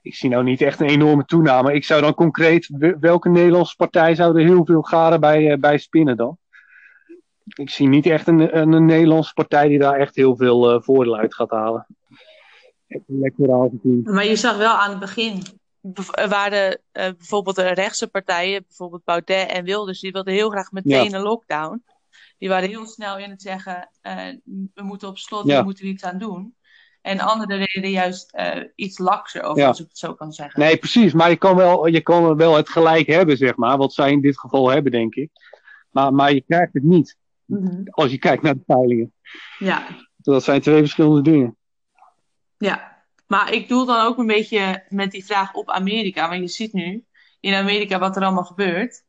ik 0.03 0.15
zie 0.15 0.31
nou 0.31 0.45
niet 0.45 0.61
echt 0.61 0.81
een 0.81 0.89
enorme 0.89 1.25
toename. 1.25 1.75
Ik 1.75 1.85
zou 1.85 2.01
dan 2.01 2.15
concreet, 2.15 2.69
welke 3.01 3.29
Nederlandse 3.29 3.77
partij 3.77 4.15
zou 4.15 4.39
er 4.39 4.47
heel 4.47 4.65
veel 4.65 4.83
garen 4.83 5.21
bij, 5.21 5.59
bij 5.59 5.79
spinnen 5.79 6.17
dan? 6.17 6.39
ik 7.55 7.71
zie 7.71 7.89
niet 7.89 8.07
echt 8.07 8.27
een, 8.27 8.57
een, 8.57 8.73
een 8.73 8.87
Nederlandse 8.87 9.33
partij 9.33 9.69
die 9.69 9.79
daar 9.79 9.99
echt 9.99 10.17
heel 10.17 10.37
veel 10.37 10.75
uh, 10.75 10.83
voordeel 10.83 11.17
uit 11.17 11.35
gaat 11.35 11.51
halen. 11.51 11.87
Maar 14.05 14.27
je 14.27 14.37
zag 14.37 14.57
wel 14.57 14.75
aan 14.75 14.91
het 14.91 14.99
begin, 14.99 15.43
waren 16.29 16.71
uh, 16.71 16.79
bijvoorbeeld 16.93 17.57
de 17.57 17.69
rechtse 17.69 18.07
partijen, 18.07 18.65
bijvoorbeeld 18.67 19.05
Baudet 19.05 19.51
en 19.51 19.65
Wilders, 19.65 20.01
die 20.01 20.13
wilden 20.13 20.33
heel 20.33 20.51
graag 20.51 20.71
meteen 20.71 21.15
een 21.15 21.23
lockdown. 21.23 21.83
Die 22.39 22.49
waren 22.49 22.69
heel 22.69 22.87
snel 22.87 23.19
in 23.19 23.31
het 23.31 23.43
zeggen, 23.43 23.91
uh, 24.03 24.15
we 24.75 24.83
moeten 24.83 25.09
op 25.09 25.19
slot, 25.19 25.47
ja. 25.47 25.59
we 25.59 25.65
moeten 25.65 25.85
er 25.85 25.91
iets 25.91 26.05
aan 26.05 26.19
doen. 26.19 26.55
En 27.03 27.21
anderen 27.21 27.65
reden 27.65 27.91
juist 27.91 28.37
iets 28.75 28.99
lakser 28.99 29.43
over, 29.43 29.67
als 29.67 29.81
ik 29.81 29.87
het 29.89 29.99
zo 29.99 30.15
kan 30.15 30.33
zeggen. 30.33 30.61
Nee, 30.61 30.77
precies. 30.77 31.13
Maar 31.13 31.31
je 31.31 31.37
kan, 31.37 31.57
wel, 31.57 31.87
je 31.87 32.01
kan 32.01 32.37
wel 32.37 32.57
het 32.57 32.69
gelijk 32.69 33.07
hebben, 33.07 33.37
zeg 33.37 33.57
maar. 33.57 33.77
Wat 33.77 33.93
zij 33.93 34.11
in 34.11 34.21
dit 34.21 34.39
geval 34.39 34.71
hebben, 34.71 34.93
denk 34.93 35.15
ik. 35.15 35.31
Maar, 35.91 36.15
maar 36.15 36.33
je 36.33 36.41
krijgt 36.41 36.73
het 36.73 36.83
niet. 36.83 37.17
Mhm. 37.45 37.83
Als 37.85 38.11
je 38.11 38.19
kijkt 38.19 38.43
naar 38.43 38.55
de 38.55 38.63
peilingen. 38.67 39.13
Ja. 39.59 39.87
Dat 40.17 40.45
zijn 40.45 40.61
twee 40.61 40.79
verschillende 40.79 41.23
dingen. 41.23 41.57
Ja, 42.57 43.05
maar 43.27 43.53
ik 43.53 43.69
doel 43.69 43.87
dan 43.87 44.07
ook 44.07 44.19
een 44.19 44.27
beetje 44.27 44.85
met 44.89 45.11
die 45.11 45.25
vraag 45.25 45.55
op 45.55 45.71
Amerika. 45.71 46.29
Want 46.29 46.41
je 46.41 46.49
ziet 46.49 46.73
nu 46.73 47.05
in 47.41 47.55
Amerika 47.55 47.99
wat 47.99 48.17
er 48.17 48.23
allemaal 48.23 48.45
gebeurt. 48.45 49.05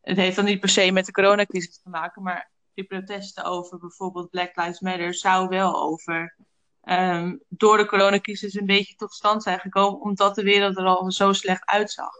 Het 0.00 0.16
heeft 0.16 0.36
dan 0.36 0.44
niet 0.44 0.60
per 0.60 0.68
se 0.68 0.92
met 0.92 1.06
de 1.06 1.12
coronacrisis 1.12 1.82
te 1.82 1.88
maken, 1.88 2.22
maar 2.22 2.50
die 2.76 2.84
protesten 2.84 3.44
over 3.44 3.78
bijvoorbeeld 3.78 4.30
Black 4.30 4.56
Lives 4.56 4.80
Matter 4.80 5.14
zou 5.14 5.48
wel 5.48 5.82
over 5.82 6.36
um, 6.82 7.42
door 7.48 7.76
de 7.76 7.86
coronacrisis 7.86 8.54
een 8.54 8.66
beetje 8.66 8.94
tot 8.94 9.14
stand 9.14 9.42
zijn 9.42 9.60
gekomen, 9.60 10.00
omdat 10.00 10.34
de 10.34 10.42
wereld 10.42 10.76
er 10.76 10.84
al 10.84 11.12
zo 11.12 11.32
slecht 11.32 11.66
uitzag. 11.66 12.12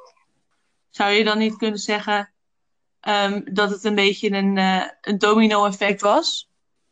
Zou 0.90 1.10
je 1.10 1.24
dan 1.24 1.38
niet 1.38 1.56
kunnen 1.56 1.78
zeggen, 1.78 2.32
um, 3.00 3.54
dat 3.54 3.70
het 3.70 3.84
een 3.84 3.94
beetje 3.94 4.30
een, 4.30 4.56
uh, 4.56 4.84
een 5.00 5.18
domino-effect 5.18 6.00
was. 6.00 6.50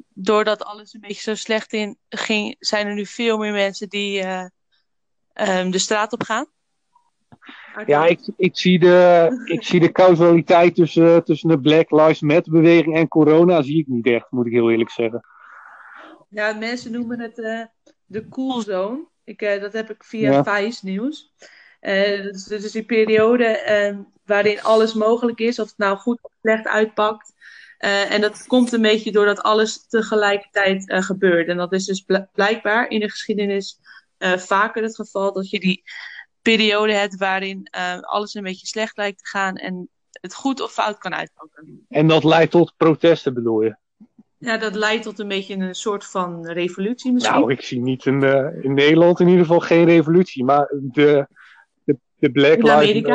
Doordat 0.09 0.65
alles 0.65 0.95
een 0.95 1.01
beetje 1.01 1.23
zo 1.23 1.35
slecht 1.35 1.73
in 1.73 1.99
ging, 2.09 2.57
zijn 2.59 2.87
er 2.87 2.95
nu 2.95 3.07
veel 3.07 3.39
meer 3.39 3.53
mensen 3.53 3.89
die 3.89 4.23
uh, 4.23 4.47
um, 5.35 5.71
de 5.71 5.79
straat 5.79 6.13
op 6.13 6.23
gaan. 6.23 6.47
Ja, 7.87 8.07
ik, 8.07 8.21
ik, 8.37 8.57
zie 8.59 8.79
de, 8.79 9.29
ik 9.45 9.63
zie 9.63 9.81
de 9.81 9.93
causaliteit 9.93 10.75
tussen, 10.75 11.25
tussen 11.25 11.49
de 11.49 11.61
Black 11.61 11.91
Lives 11.91 12.21
Matter 12.21 12.53
beweging 12.53 12.97
en 12.97 13.09
corona 13.09 13.63
zie 13.63 13.79
ik 13.79 13.87
niet 13.87 14.07
echt, 14.07 14.31
moet 14.31 14.47
ik 14.47 14.53
heel 14.53 14.71
eerlijk 14.71 14.91
zeggen. 14.91 15.25
Ja, 16.29 16.53
mensen 16.53 16.93
noemen 16.93 17.21
het 17.21 17.39
uh, 17.39 17.65
de 18.07 18.29
cool 18.29 18.61
zone. 18.61 19.07
Ik, 19.25 19.43
uh, 19.43 19.61
dat 19.61 19.73
heb 19.73 19.91
ik 19.91 20.05
via 20.05 20.31
ja. 20.31 20.45
Vice 20.45 20.87
nieuws. 20.87 21.33
Uh, 21.81 22.23
dus, 22.23 22.45
dus 22.45 22.73
die 22.73 22.85
periode 22.85 23.63
uh, 23.93 23.99
waarin 24.25 24.63
alles 24.63 24.95
mogelijk 24.95 25.39
is, 25.39 25.59
of 25.59 25.69
het 25.69 25.79
nou 25.79 25.97
goed 25.97 26.19
of 26.23 26.33
slecht 26.41 26.67
uitpakt. 26.67 27.33
En 27.79 28.21
dat 28.21 28.47
komt 28.47 28.73
een 28.73 28.83
beetje 28.83 29.13
doordat 29.13 29.43
alles 29.43 29.87
tegelijkertijd 29.87 30.85
gebeurt. 31.05 31.49
En 31.49 31.57
dat 31.57 31.73
is 31.73 31.85
dus 31.85 32.05
blijkbaar 32.33 32.89
in 32.89 33.01
de 33.01 33.11
geschiedenis 33.11 33.79
vaker 34.37 34.83
het 34.83 34.95
geval 34.95 35.33
dat 35.33 35.51
je 35.51 35.61
die 35.61 35.83
periode 36.45 36.93
hebt 36.93 37.17
waarin 37.17 37.69
alles 38.01 38.35
een 38.35 38.43
beetje 38.43 38.67
slecht 38.67 38.97
lijkt 38.97 39.19
te 39.19 39.27
gaan 39.27 39.57
en 39.57 39.89
het 40.21 40.35
goed 40.35 40.61
of 40.61 40.73
fout 40.73 40.99
kan 40.99 41.15
uitpakken. 41.15 41.87
En 41.89 42.07
dat 42.09 42.25
leidt 42.25 42.51
tot 42.51 42.73
protesten, 42.77 43.35
bedoel 43.35 43.63
je? 43.63 43.77
Ja, 44.39 44.59
dat 44.59 44.75
leidt 44.75 45.03
tot 45.03 45.19
een 45.19 45.29
beetje 45.29 45.55
een 45.55 45.75
soort 45.75 46.07
van 46.07 46.47
revolutie 46.47 47.13
misschien. 47.13 47.35
Nou, 47.35 47.53
ik 47.53 47.61
zie 47.61 47.81
niet 47.81 48.07
in, 48.07 48.23
in 48.63 48.75
Nederland 48.75 49.21
in 49.21 49.29
ieder 49.29 49.45
geval 49.45 49.61
geen 49.61 49.85
revolutie. 49.85 50.45
Maar 50.45 50.73
de, 50.81 51.27
de 52.25 52.31
Black 52.31 52.63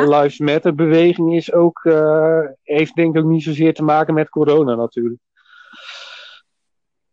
Lives, 0.08 0.38
Matter 0.38 0.74
beweging 0.74 1.36
is 1.36 1.52
ook, 1.52 1.84
uh, 1.84 2.40
heeft 2.62 2.94
denk 2.94 3.16
ik 3.16 3.22
ook 3.22 3.30
niet 3.30 3.42
zozeer 3.42 3.74
te 3.74 3.82
maken 3.82 4.14
met 4.14 4.28
corona 4.28 4.74
natuurlijk. 4.74 5.20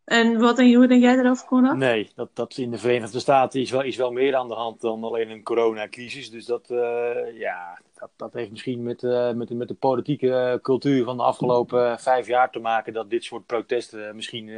En 0.08 0.40
wat 0.40 0.60
en 0.60 0.74
hoe 0.74 0.88
denk 0.88 1.02
jij 1.02 1.18
erover, 1.18 1.46
Conrad? 1.46 1.76
Nee, 1.76 2.10
dat, 2.16 2.30
dat 2.34 2.58
in 2.58 2.72
de 2.72 2.78
Verenigde 2.78 3.20
Staten 3.20 3.62
is 3.62 3.72
wel, 3.72 3.84
is 3.84 3.96
wel 3.96 4.12
meer 4.12 4.36
aan 4.36 4.48
de 4.48 4.54
hand 4.54 4.82
dan 4.82 5.04
alleen 5.04 5.30
een 5.30 5.44
coronacrisis. 5.44 6.32
Dus 6.32 6.46
dat, 6.46 6.70
uh, 6.70 7.40
ja, 7.40 7.80
dat, 7.94 8.10
dat 8.16 8.34
heeft 8.34 8.52
misschien 8.52 8.84
met, 8.84 9.04
uh, 9.04 9.32
met, 9.32 9.50
met 9.50 9.68
de 9.68 9.74
politieke 9.74 10.60
cultuur 10.62 11.04
van 11.04 11.18
de 11.18 11.24
afgelopen 11.24 12.00
vijf 12.00 12.28
jaar 12.28 12.52
te 12.52 12.60
maken 12.60 12.94
dat 12.94 13.10
dit 13.10 13.24
soort 13.24 13.46
protesten 13.46 14.16
misschien 14.16 14.50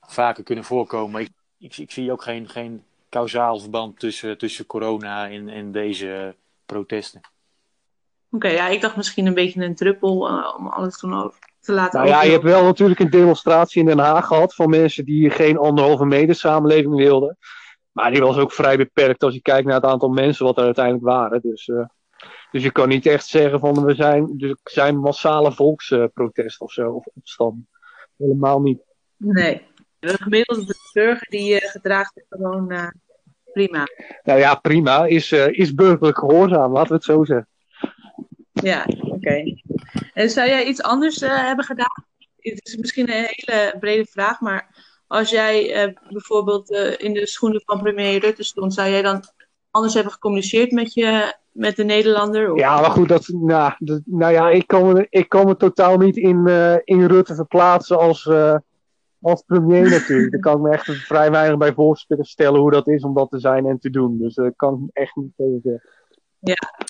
vaker 0.00 0.44
kunnen 0.44 0.64
voorkomen. 0.64 1.20
Ik, 1.20 1.30
ik, 1.58 1.76
ik, 1.76 1.90
zie 1.90 2.12
ook 2.12 2.22
geen, 2.22 2.48
geen 2.48 2.84
kausaal 3.08 3.58
verband 3.58 3.98
tussen, 3.98 4.38
tussen 4.38 4.66
corona 4.66 5.30
en, 5.30 5.48
en 5.48 5.72
deze 5.72 6.34
protesten. 6.66 7.20
Oké, 8.30 8.48
ja, 8.48 8.68
ik 8.68 8.80
dacht 8.80 8.96
misschien 8.96 9.26
een 9.26 9.34
beetje 9.34 9.64
een 9.64 9.74
druppel 9.74 10.18
om 10.58 10.66
alles 10.66 10.98
te, 10.98 11.32
te 11.64 11.72
laten 11.72 11.98
Nou 11.98 12.10
ja, 12.10 12.22
je 12.22 12.30
hebt 12.30 12.42
wel 12.42 12.64
natuurlijk 12.64 13.00
een 13.00 13.10
demonstratie 13.10 13.80
in 13.80 13.86
Den 13.86 13.98
Haag 13.98 14.26
gehad 14.26 14.54
van 14.54 14.70
mensen 14.70 15.04
die 15.04 15.30
geen 15.30 15.58
anderhalve 15.58 16.04
meter 16.04 16.34
samenleving 16.34 16.94
wilden. 16.94 17.38
Maar 17.92 18.10
die 18.10 18.20
was 18.20 18.36
ook 18.36 18.52
vrij 18.52 18.76
beperkt 18.76 19.22
als 19.22 19.34
je 19.34 19.42
kijkt 19.42 19.66
naar 19.66 19.74
het 19.74 19.84
aantal 19.84 20.08
mensen 20.08 20.44
wat 20.44 20.58
er 20.58 20.64
uiteindelijk 20.64 21.04
waren. 21.04 21.40
Dus, 21.40 21.66
uh, 21.66 21.86
dus 22.50 22.62
je 22.62 22.70
kan 22.70 22.88
niet 22.88 23.06
echt 23.06 23.26
zeggen 23.26 23.60
van 23.60 23.84
we 23.84 23.94
zijn, 23.94 24.36
dus 24.36 24.56
zijn 24.64 24.98
massale 24.98 25.52
volksprotest 25.52 26.60
of 26.60 26.72
zo, 26.72 26.90
of 26.90 27.06
opstand. 27.14 27.56
Helemaal 28.16 28.60
niet. 28.60 28.82
Nee, 29.16 29.62
de 29.98 30.08
gemiddelde 30.08 30.74
burger 30.92 31.26
die 31.28 31.54
uh, 31.54 31.70
gedraagt 31.70 32.14
het 32.14 32.26
gewoon 32.28 32.72
uh, 32.72 32.88
prima. 33.52 33.86
Nou 34.22 34.38
ja, 34.38 34.54
prima. 34.54 35.04
Is, 35.04 35.32
uh, 35.32 35.48
is 35.48 35.74
burgerlijk 35.74 36.18
gehoorzaam, 36.18 36.72
laten 36.72 36.88
we 36.88 36.94
het 36.94 37.04
zo 37.04 37.24
zeggen. 37.24 37.48
Ja, 38.52 38.86
oké. 39.26 39.54
En 40.14 40.30
zou 40.30 40.48
jij 40.48 40.64
iets 40.64 40.82
anders 40.82 41.22
uh, 41.22 41.46
hebben 41.46 41.64
gedaan? 41.64 42.04
Het 42.38 42.66
is 42.66 42.76
misschien 42.76 43.08
een 43.08 43.26
hele 43.28 43.76
brede 43.80 44.04
vraag, 44.04 44.40
maar 44.40 44.76
als 45.06 45.30
jij 45.30 45.86
uh, 45.86 45.94
bijvoorbeeld 46.10 46.70
in 46.98 47.12
de 47.12 47.26
schoenen 47.26 47.62
van 47.64 47.82
premier 47.82 48.20
Rutte 48.20 48.42
stond, 48.42 48.74
zou 48.74 48.90
jij 48.90 49.02
dan 49.02 49.22
anders 49.70 49.94
hebben 49.94 50.12
gecommuniceerd 50.12 50.70
met, 50.70 50.94
je, 50.94 51.34
met 51.52 51.76
de 51.76 51.84
Nederlander? 51.84 52.52
Of? 52.52 52.58
Ja, 52.58 52.80
maar 52.80 52.90
goed, 52.90 53.08
dat, 53.08 53.28
nou, 53.28 53.72
dat, 53.78 54.00
nou 54.04 54.32
ja, 54.32 54.50
ik 54.50 54.66
kan, 54.66 54.92
me, 54.92 55.06
ik 55.10 55.28
kan 55.28 55.46
me 55.46 55.56
totaal 55.56 55.98
niet 55.98 56.16
in, 56.16 56.48
in 56.84 57.06
Rutte 57.06 57.34
verplaatsen 57.34 57.98
als 57.98 58.26
als 59.24 59.42
premier 59.42 59.90
natuurlijk. 59.90 60.30
Daar 60.30 60.40
kan 60.40 60.56
ik 60.56 60.60
me 60.60 60.70
echt 60.70 61.06
vrij 61.06 61.30
weinig 61.30 61.58
bij 61.58 61.74
voorstellen 61.74 62.60
hoe 62.60 62.70
dat 62.70 62.88
is 62.88 63.02
om 63.02 63.14
dat 63.14 63.30
te 63.30 63.38
zijn 63.38 63.66
en 63.66 63.78
te 63.78 63.90
doen. 63.90 64.18
Dus 64.18 64.34
daar 64.34 64.52
kan 64.52 64.84
ik 64.86 64.96
echt 64.96 65.16
niet 65.16 65.32
tegen 65.36 65.60
zeggen. 65.62 65.90
Ja. 66.38 66.86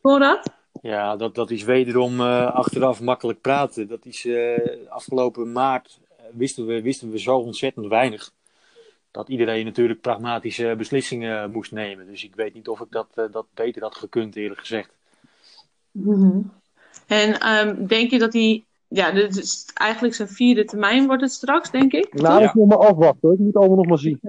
Hoor 0.00 0.18
dat? 0.18 0.61
Ja, 0.82 1.16
dat, 1.16 1.34
dat 1.34 1.50
is 1.50 1.62
wederom 1.62 2.20
uh, 2.20 2.54
achteraf 2.54 3.00
makkelijk 3.00 3.40
praten. 3.40 3.88
Dat 3.88 4.04
is 4.04 4.24
uh, 4.24 4.58
afgelopen 4.88 5.52
maart 5.52 6.00
uh, 6.10 6.26
wisten, 6.32 6.66
we, 6.66 6.82
wisten 6.82 7.10
we 7.10 7.18
zo 7.18 7.36
ontzettend 7.36 7.86
weinig. 7.86 8.32
Dat 9.10 9.28
iedereen 9.28 9.64
natuurlijk 9.64 10.00
pragmatische 10.00 10.74
beslissingen 10.78 11.50
moest 11.50 11.72
nemen. 11.72 12.06
Dus 12.06 12.24
ik 12.24 12.34
weet 12.34 12.54
niet 12.54 12.68
of 12.68 12.80
ik 12.80 12.90
dat, 12.90 13.06
dat 13.30 13.46
beter 13.54 13.82
had 13.82 13.94
gekund, 13.94 14.36
eerlijk 14.36 14.60
gezegd. 14.60 14.90
Mm 15.90 16.14
-hmm. 16.14 16.52
En 17.06 17.48
um, 17.48 17.86
denk 17.86 18.10
je 18.10 18.18
dat 18.18 18.32
hij 18.32 18.64
ja, 18.88 19.10
dit 19.10 19.36
is 19.36 19.70
eigenlijk 19.74 20.14
zijn 20.14 20.28
vierde 20.28 20.64
termijn 20.64 21.06
wordt 21.06 21.22
het 21.22 21.32
straks, 21.32 21.70
denk 21.70 21.92
ik. 21.92 22.14
Nou, 22.14 22.42
dat 22.42 22.54
moet 22.54 22.68
maar 22.68 22.86
afwachten. 22.86 23.32
Ik 23.32 23.38
moet 23.38 23.56
allemaal 23.56 23.76
nog 23.76 23.86
maar 23.86 23.98
zien. 23.98 24.20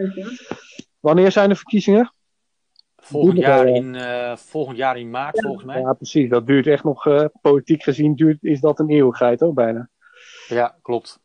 Wanneer 0.99 1.31
zijn 1.31 1.49
de 1.49 1.55
verkiezingen? 1.55 2.13
Volgend 3.05 3.37
jaar, 3.37 3.67
in, 3.67 3.93
uh, 3.93 4.35
volgend 4.35 4.77
jaar 4.77 4.97
in 4.97 5.09
maart, 5.09 5.41
volgens 5.41 5.63
mij. 5.63 5.79
Ja, 5.79 5.93
precies. 5.93 6.29
Dat 6.29 6.47
duurt 6.47 6.67
echt 6.67 6.83
nog, 6.83 7.05
uh, 7.05 7.25
politiek 7.41 7.83
gezien, 7.83 8.15
duurt, 8.15 8.37
is 8.43 8.59
dat 8.59 8.79
een 8.79 8.89
eeuwigheid 8.89 9.39
hoor, 9.39 9.53
bijna. 9.53 9.89
Ja, 10.47 10.75
klopt. 10.81 11.19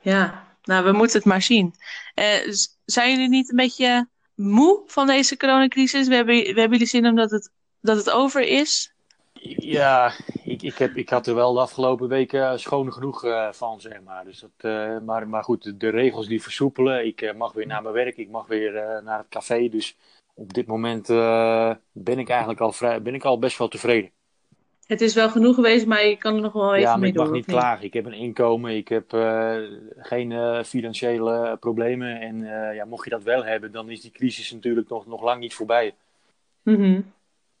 Ja, 0.00 0.44
nou, 0.62 0.84
we 0.84 0.92
moeten 0.92 1.16
het 1.16 1.26
maar 1.26 1.42
zien. 1.42 1.74
Uh, 2.14 2.52
zijn 2.84 3.10
jullie 3.10 3.28
niet 3.28 3.50
een 3.50 3.56
beetje 3.56 4.08
moe 4.34 4.82
van 4.86 5.06
deze 5.06 5.36
coronacrisis? 5.36 6.08
We 6.08 6.14
hebben, 6.14 6.34
we 6.34 6.60
hebben 6.60 6.70
jullie 6.70 6.86
zin 6.86 7.06
omdat 7.06 7.30
het, 7.30 7.50
dat 7.80 7.96
het 7.96 8.10
over 8.10 8.40
is? 8.40 8.94
Ja, 9.58 10.12
ik, 10.44 10.62
ik, 10.62 10.78
heb, 10.78 10.96
ik 10.96 11.08
had 11.08 11.26
er 11.26 11.34
wel 11.34 11.52
de 11.52 11.60
afgelopen 11.60 12.08
weken 12.08 12.60
schoon 12.60 12.92
genoeg 12.92 13.24
uh, 13.24 13.52
van, 13.52 13.80
zeg 13.80 14.02
maar. 14.02 14.24
Dus 14.24 14.40
dat, 14.40 14.72
uh, 14.72 14.98
maar, 14.98 15.28
maar 15.28 15.44
goed, 15.44 15.80
de, 15.80 15.88
regels 15.88 16.26
die 16.26 16.42
versoepelen. 16.42 17.06
Ik 17.06 17.20
uh, 17.20 17.34
mag 17.34 17.52
weer 17.52 17.66
naar 17.66 17.82
mijn 17.82 17.94
werk, 17.94 18.16
ik 18.16 18.30
mag 18.30 18.46
weer 18.46 19.00
naar 19.04 19.18
het 19.18 19.28
café. 19.28 19.68
Dus 19.68 19.96
op 20.34 20.52
dit 20.52 20.66
moment 20.66 21.06
ben 21.92 22.18
ik 22.18 22.28
eigenlijk 22.28 22.60
al, 22.60 22.72
vrij, 22.72 23.02
ben 23.02 23.14
ik 23.14 23.24
al 23.24 23.38
best 23.38 23.58
wel 23.58 23.68
tevreden. 23.68 24.10
Het 24.86 25.00
is 25.00 25.14
wel 25.14 25.30
genoeg 25.30 25.54
geweest, 25.54 25.86
maar 25.86 26.06
je 26.06 26.16
kan 26.16 26.34
er 26.34 26.40
nog 26.40 26.52
wel 26.52 26.74
even 26.74 26.90
ja, 26.90 26.96
mee 26.96 27.12
doen. 27.12 27.22
Ja, 27.22 27.26
ik 27.26 27.30
mag 27.30 27.40
niet 27.40 27.56
klagen. 27.56 27.84
Ik 27.84 27.92
heb 27.92 28.06
een 28.06 28.12
inkomen, 28.12 28.76
ik 28.76 28.88
heb 28.88 29.10
geen 29.96 30.64
financiële 30.64 31.56
problemen. 31.60 32.20
En 32.20 32.38
ja, 32.74 32.84
mocht 32.84 33.04
je 33.04 33.10
dat 33.10 33.22
wel 33.22 33.44
hebben, 33.44 33.72
dan 33.72 33.90
is 33.90 34.00
die 34.00 34.10
crisis 34.10 34.52
natuurlijk 34.52 34.88
nog, 34.88 35.06
nog 35.06 35.22
lang 35.22 35.40
niet 35.40 35.54
voorbij. 35.54 35.94
Mm 36.62 37.12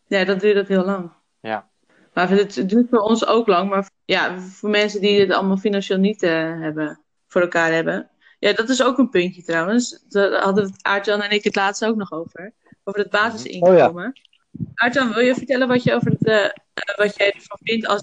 Ja, 0.06 0.24
dat 0.24 0.40
duurt 0.40 0.54
dat 0.54 0.68
heel 0.68 0.84
lang. 0.84 1.10
Ja. 1.40 1.68
Maar 2.12 2.30
het 2.30 2.68
duurt 2.68 2.88
voor 2.90 3.00
ons 3.00 3.26
ook 3.26 3.46
lang. 3.46 3.70
Maar 3.70 3.90
ja, 4.04 4.38
voor 4.38 4.70
mensen 4.70 5.00
die 5.00 5.20
het 5.20 5.32
allemaal 5.32 5.56
financieel 5.56 5.98
niet 5.98 6.20
hebben, 6.20 7.00
voor 7.26 7.40
elkaar 7.40 7.72
hebben. 7.72 8.08
Ja, 8.38 8.52
dat 8.52 8.68
is 8.68 8.82
ook 8.82 8.98
een 8.98 9.10
puntje 9.10 9.42
trouwens. 9.42 10.04
Daar 10.08 10.42
hadden 10.42 10.74
Aartjan 10.82 11.22
en 11.22 11.30
ik 11.30 11.44
het 11.44 11.56
laatst 11.56 11.84
ook 11.84 11.96
nog 11.96 12.12
over. 12.12 12.52
Over 12.84 13.00
het 13.00 13.10
basisinkomen. 13.10 14.14
Oh, 14.74 14.92
ja. 14.92 15.12
Wil 15.12 15.24
je 15.24 15.34
vertellen 15.34 15.68
wat, 15.68 15.82
je 15.82 15.94
over 15.94 16.10
het, 16.10 16.26
uh, 16.26 16.96
wat 16.96 17.16
jij 17.16 17.32
ervan 17.32 17.58
vindt 17.62 17.86
als 17.86 18.02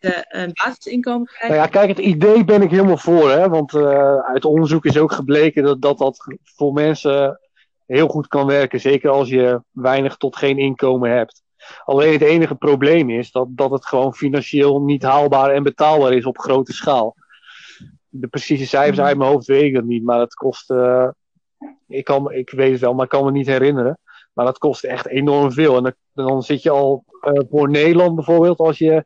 mensen 0.00 0.24
een 0.28 0.50
basisinkomen 0.64 1.26
krijgen? 1.26 1.56
Nou 1.56 1.60
ja, 1.60 1.66
kijk, 1.66 1.88
het 1.88 2.06
idee 2.06 2.44
ben 2.44 2.62
ik 2.62 2.70
helemaal 2.70 2.96
voor. 2.96 3.30
Hè? 3.30 3.48
Want 3.48 3.72
uh, 3.72 4.16
uit 4.16 4.44
onderzoek 4.44 4.84
is 4.84 4.98
ook 4.98 5.12
gebleken 5.12 5.62
dat, 5.62 5.82
dat 5.82 5.98
dat 5.98 6.36
voor 6.42 6.72
mensen 6.72 7.40
heel 7.86 8.08
goed 8.08 8.26
kan 8.26 8.46
werken. 8.46 8.80
Zeker 8.80 9.10
als 9.10 9.28
je 9.28 9.62
weinig 9.70 10.16
tot 10.16 10.36
geen 10.36 10.58
inkomen 10.58 11.10
hebt. 11.10 11.42
Alleen 11.84 12.12
het 12.12 12.22
enige 12.22 12.54
probleem 12.54 13.10
is 13.10 13.30
dat, 13.30 13.46
dat 13.50 13.70
het 13.70 13.86
gewoon 13.86 14.14
financieel 14.14 14.80
niet 14.80 15.02
haalbaar 15.02 15.50
en 15.50 15.62
betaalbaar 15.62 16.12
is 16.12 16.24
op 16.24 16.38
grote 16.38 16.72
schaal. 16.72 17.14
De 18.08 18.26
precieze 18.26 18.66
cijfers 18.66 19.00
uit 19.00 19.16
mijn 19.16 19.30
hoofd 19.30 19.46
weet 19.46 19.62
ik 19.62 19.74
het 19.74 19.84
niet, 19.84 20.04
maar 20.04 20.20
het 20.20 20.34
kost. 20.34 20.70
Uh, 20.70 21.08
ik, 21.88 22.04
kan, 22.04 22.32
ik 22.32 22.50
weet 22.50 22.72
het 22.72 22.80
wel, 22.80 22.94
maar 22.94 23.04
ik 23.04 23.10
kan 23.10 23.24
me 23.24 23.30
niet 23.30 23.46
herinneren. 23.46 23.98
Maar 24.32 24.44
dat 24.44 24.58
kost 24.58 24.84
echt 24.84 25.06
enorm 25.06 25.52
veel. 25.52 25.76
En 25.76 25.82
dan, 25.82 26.26
dan 26.26 26.42
zit 26.42 26.62
je 26.62 26.70
al 26.70 27.04
uh, 27.22 27.40
voor 27.50 27.70
Nederland 27.70 28.14
bijvoorbeeld, 28.14 28.58
als 28.58 28.78
je 28.78 29.04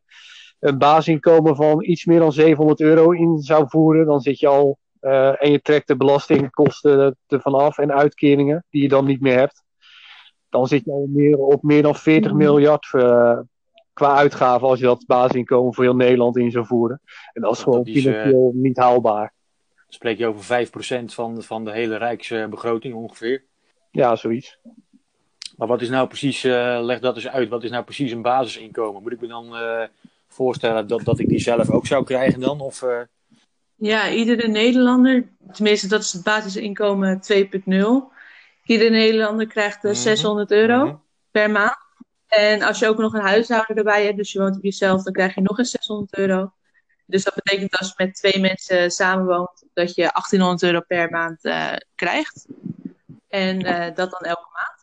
een 0.59 0.79
basisinkomen 0.79 1.57
van 1.57 1.85
iets 1.85 2.05
meer 2.05 2.19
dan 2.19 2.33
700 2.33 2.81
euro 2.81 3.11
in 3.11 3.39
zou 3.39 3.65
voeren, 3.69 4.07
dan 4.07 4.21
zit 4.21 4.39
je 4.39 4.47
al. 4.47 4.79
Uh, 5.01 5.43
en 5.43 5.51
je 5.51 5.61
trekt 5.61 5.89
de 5.89 5.97
belastingkosten 5.97 7.17
ervan 7.27 7.55
af 7.55 7.79
en 7.79 7.93
uitkeringen 7.93 8.65
die 8.71 8.83
je 8.83 8.89
dan 8.89 9.05
niet 9.05 9.21
meer 9.21 9.39
hebt 9.39 9.65
dan 10.57 10.67
zit 10.67 10.85
je 10.85 10.91
al 10.91 11.07
meer 11.09 11.39
op 11.39 11.63
meer 11.63 11.83
dan 11.83 11.97
40 11.97 12.31
mm. 12.31 12.37
miljard 12.37 12.93
uh, 12.93 13.39
qua 13.93 14.17
uitgaven 14.17 14.69
als 14.69 14.79
je 14.79 14.85
dat 14.85 15.07
basisinkomen 15.07 15.75
voor 15.75 15.85
heel 15.85 15.97
Nederland 15.97 16.37
in 16.37 16.51
zou 16.51 16.67
voeren. 16.67 17.01
En 17.33 17.43
dat 17.43 17.53
is 17.53 17.63
gewoon 17.63 17.87
financieel 17.87 18.53
uh, 18.55 18.63
niet 18.63 18.77
haalbaar. 18.77 19.35
Dan 19.75 19.85
spreek 19.89 20.19
je 20.19 20.27
over 20.27 20.67
5% 20.67 21.05
van, 21.05 21.43
van 21.43 21.65
de 21.65 21.73
hele 21.73 21.97
rijksbegroting 21.97 22.95
ongeveer. 22.95 23.45
Ja, 23.91 24.17
zoiets. 24.17 24.59
Maar 25.57 25.69
wat 25.69 25.83
is 25.83 25.89
nou 25.89 26.09
precies, 26.09 26.45
uh, 26.45 26.79
leg 26.83 27.01
dat 27.01 27.17
eens 27.17 27.29
uit, 27.29 27.49
wat 27.49 27.65
is 27.65 27.71
nou 27.71 27.85
precies 27.85 28.13
een 28.13 28.23
basisinkomen? 28.23 29.03
Moet 29.03 29.13
ik 29.13 29.21
me 29.21 29.27
dan 29.27 29.55
voorstellen 30.29 30.89
dat, 30.89 31.05
dat 31.05 31.19
ik 31.19 31.29
die 31.29 31.39
zelf 31.39 31.71
ook 31.71 31.87
zou 31.87 32.05
krijgen 32.05 32.41
dan? 32.41 32.61
Of, 32.61 32.85
Ja, 33.75 34.11
iedere 34.11 34.49
Nederlander, 34.49 35.29
tenminste 35.53 35.89
dat 35.89 36.01
is 36.01 36.13
het 36.13 36.23
basisinkomen 36.23 37.21
2.0 37.21 38.15
Iedere 38.67 38.91
Nederlander 38.91 39.47
krijgt 39.47 39.97
600 39.97 40.51
eh, 40.51 40.59
euro 40.59 40.85
mhm. 40.85 40.97
per 41.31 41.51
maand. 41.51 41.77
En 42.27 42.63
als 42.63 42.79
je 42.79 42.89
ook 42.89 42.99
nog 42.99 43.15
een 43.15 43.21
huishouden 43.21 43.77
erbij 43.77 44.05
hebt, 44.05 44.17
dus 44.17 44.33
je 44.33 44.39
woont 44.39 44.57
op 44.57 44.63
jezelf, 44.63 45.03
dan 45.03 45.13
krijg 45.13 45.35
je 45.35 45.41
nog 45.41 45.59
eens 45.59 45.71
600 45.71 46.19
euro. 46.19 46.53
Dus 47.07 47.25
dat 47.25 47.35
betekent 47.35 47.79
als 47.79 47.89
je 47.89 48.05
met 48.05 48.15
twee 48.15 48.41
mensen 48.41 48.91
samenwoont, 48.91 49.65
dat 49.73 49.95
je 49.95 50.03
1800 50.03 50.63
euro 50.63 50.81
per 50.81 51.11
maand 51.11 51.41
krijgt. 51.95 52.47
En 53.29 53.59
dat 53.95 54.11
dan 54.11 54.21
elke 54.21 54.49
maand. 54.53 54.76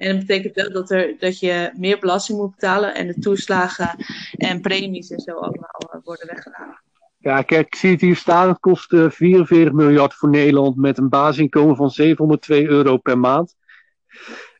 En 0.00 0.16
dat 0.16 0.26
betekent 0.26 0.54
wel 0.54 0.72
dat, 0.72 0.90
er, 0.90 1.14
dat 1.18 1.38
je 1.38 1.70
meer 1.76 1.98
belasting 1.98 2.38
moet 2.38 2.50
betalen 2.50 2.94
en 2.94 3.06
de 3.06 3.18
toeslagen 3.18 4.04
en 4.32 4.60
premies 4.60 5.10
en 5.10 5.20
zo 5.20 5.32
allemaal 5.32 6.00
worden 6.04 6.26
weggelaten. 6.26 6.82
Ja, 7.18 7.42
kijk, 7.42 7.66
ik 7.66 7.74
zie 7.74 7.90
het 7.90 8.00
hier 8.00 8.16
staan. 8.16 8.48
Het 8.48 8.58
kost 8.58 8.88
44 8.88 9.66
eh, 9.66 9.72
miljard 9.72 10.14
voor 10.14 10.28
Nederland 10.28 10.76
met 10.76 10.98
een 10.98 11.08
basisinkomen 11.08 11.76
van 11.76 11.90
702 11.90 12.68
euro 12.68 12.96
per 12.96 13.18
maand. 13.18 13.56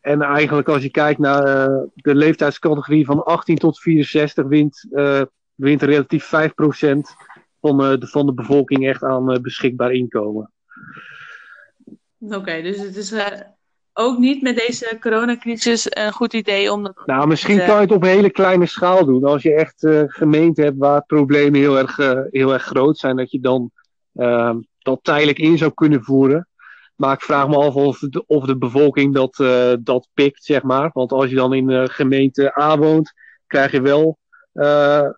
En 0.01 0.23
eigenlijk 0.23 0.69
als 0.69 0.83
je 0.83 0.91
kijkt 0.91 1.19
naar 1.19 1.47
uh, 1.47 1.83
de 1.95 2.15
leeftijdscategorie 2.15 3.05
van 3.05 3.25
18 3.25 3.57
tot 3.57 3.81
64 3.81 4.47
wint, 4.47 4.87
uh, 4.91 5.23
wint 5.55 5.83
relatief 5.83 6.25
5% 6.25 6.29
van, 7.61 7.93
uh, 7.93 7.99
de, 7.99 8.07
van 8.07 8.27
de 8.27 8.35
bevolking 8.35 8.89
echt 8.89 9.03
aan 9.03 9.43
beschikbaar 9.43 9.93
inkomen. 9.93 10.53
Oké, 12.19 12.63
dus 12.63 12.79
het 12.79 12.97
is 12.97 13.11
ook 14.01 14.19
niet 14.19 14.43
met 14.43 14.57
deze 14.57 14.97
coronacrisis 15.01 15.87
een 15.89 16.13
goed 16.13 16.33
idee 16.33 16.73
om 16.73 16.83
dat. 16.83 17.03
Nou, 17.07 17.27
misschien 17.27 17.59
kan 17.59 17.75
je 17.75 17.81
het 17.81 17.93
op 17.93 18.03
een 18.03 18.09
hele 18.09 18.31
kleine 18.31 18.67
schaal 18.67 19.05
doen. 19.05 19.25
Als 19.25 19.43
je 19.43 19.55
echt 19.55 19.83
uh, 19.83 20.03
gemeenten 20.07 20.65
hebt 20.65 20.79
waar 20.79 21.05
problemen 21.05 21.61
heel 21.61 21.79
erg, 21.79 21.99
uh, 21.99 22.21
heel 22.31 22.53
erg 22.53 22.63
groot 22.63 22.99
zijn, 22.99 23.17
dat 23.17 23.31
je 23.31 23.41
dan 23.41 23.71
uh, 24.15 24.55
dat 24.79 24.99
tijdelijk 25.03 25.39
in 25.39 25.59
zou 25.59 25.73
kunnen 25.75 26.03
voeren. 26.03 26.49
Maar 26.97 27.15
ik 27.15 27.21
vraag 27.23 27.49
me 27.49 27.57
af 27.57 27.75
of 27.75 27.99
de, 27.99 28.25
of 28.27 28.45
de 28.45 28.57
bevolking 28.57 29.15
dat, 29.15 29.39
uh, 29.39 29.73
dat 29.81 30.09
pikt, 30.15 30.45
zeg 30.45 30.63
maar. 30.63 30.91
Want 30.93 31.13
als 31.13 31.31
je 31.31 31.37
dan 31.37 31.55
in 31.55 31.89
gemeente 31.91 32.61
A 32.61 32.79
woont, 32.79 33.13
krijg 33.47 33.73
je 33.73 33.81
wel 33.81 34.19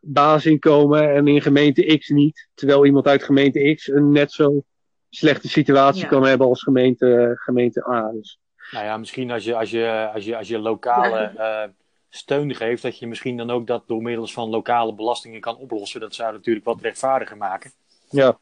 basisinkomen 0.00 1.14
en 1.14 1.28
in 1.28 1.42
gemeente 1.42 1.98
X 1.98 2.08
niet. 2.08 2.48
Terwijl 2.54 2.86
iemand 2.86 3.06
uit 3.06 3.22
gemeente 3.22 3.74
X 3.74 3.88
een 3.88 4.10
net 4.10 4.32
zo 4.32 4.62
slechte 5.10 5.48
situatie 5.48 6.02
ja. 6.02 6.08
kan 6.08 6.24
hebben 6.24 6.46
als 6.46 6.62
gemeente, 6.62 7.32
gemeente 7.34 7.88
A. 7.88 8.10
Dus. 8.12 8.38
Nou 8.72 8.84
ja, 8.84 8.96
misschien 8.96 9.30
als 9.30 9.44
je, 9.44 9.56
als 9.56 9.70
je, 9.70 10.10
als 10.14 10.24
je, 10.24 10.36
als 10.36 10.48
je 10.48 10.58
lokale 10.58 11.32
uh, 11.36 11.72
steun 12.20 12.54
geeft, 12.54 12.82
dat 12.82 12.98
je 12.98 13.06
misschien 13.06 13.36
dan 13.36 13.50
ook 13.50 13.66
dat 13.66 13.82
door 13.86 14.02
middels 14.02 14.32
van 14.32 14.48
lokale 14.48 14.94
belastingen 14.94 15.40
kan 15.40 15.56
oplossen. 15.56 16.00
Dat 16.00 16.14
zou 16.14 16.32
natuurlijk 16.32 16.64
wat 16.64 16.80
rechtvaardiger 16.80 17.36
maken. 17.36 17.70
Ja. 18.10 18.38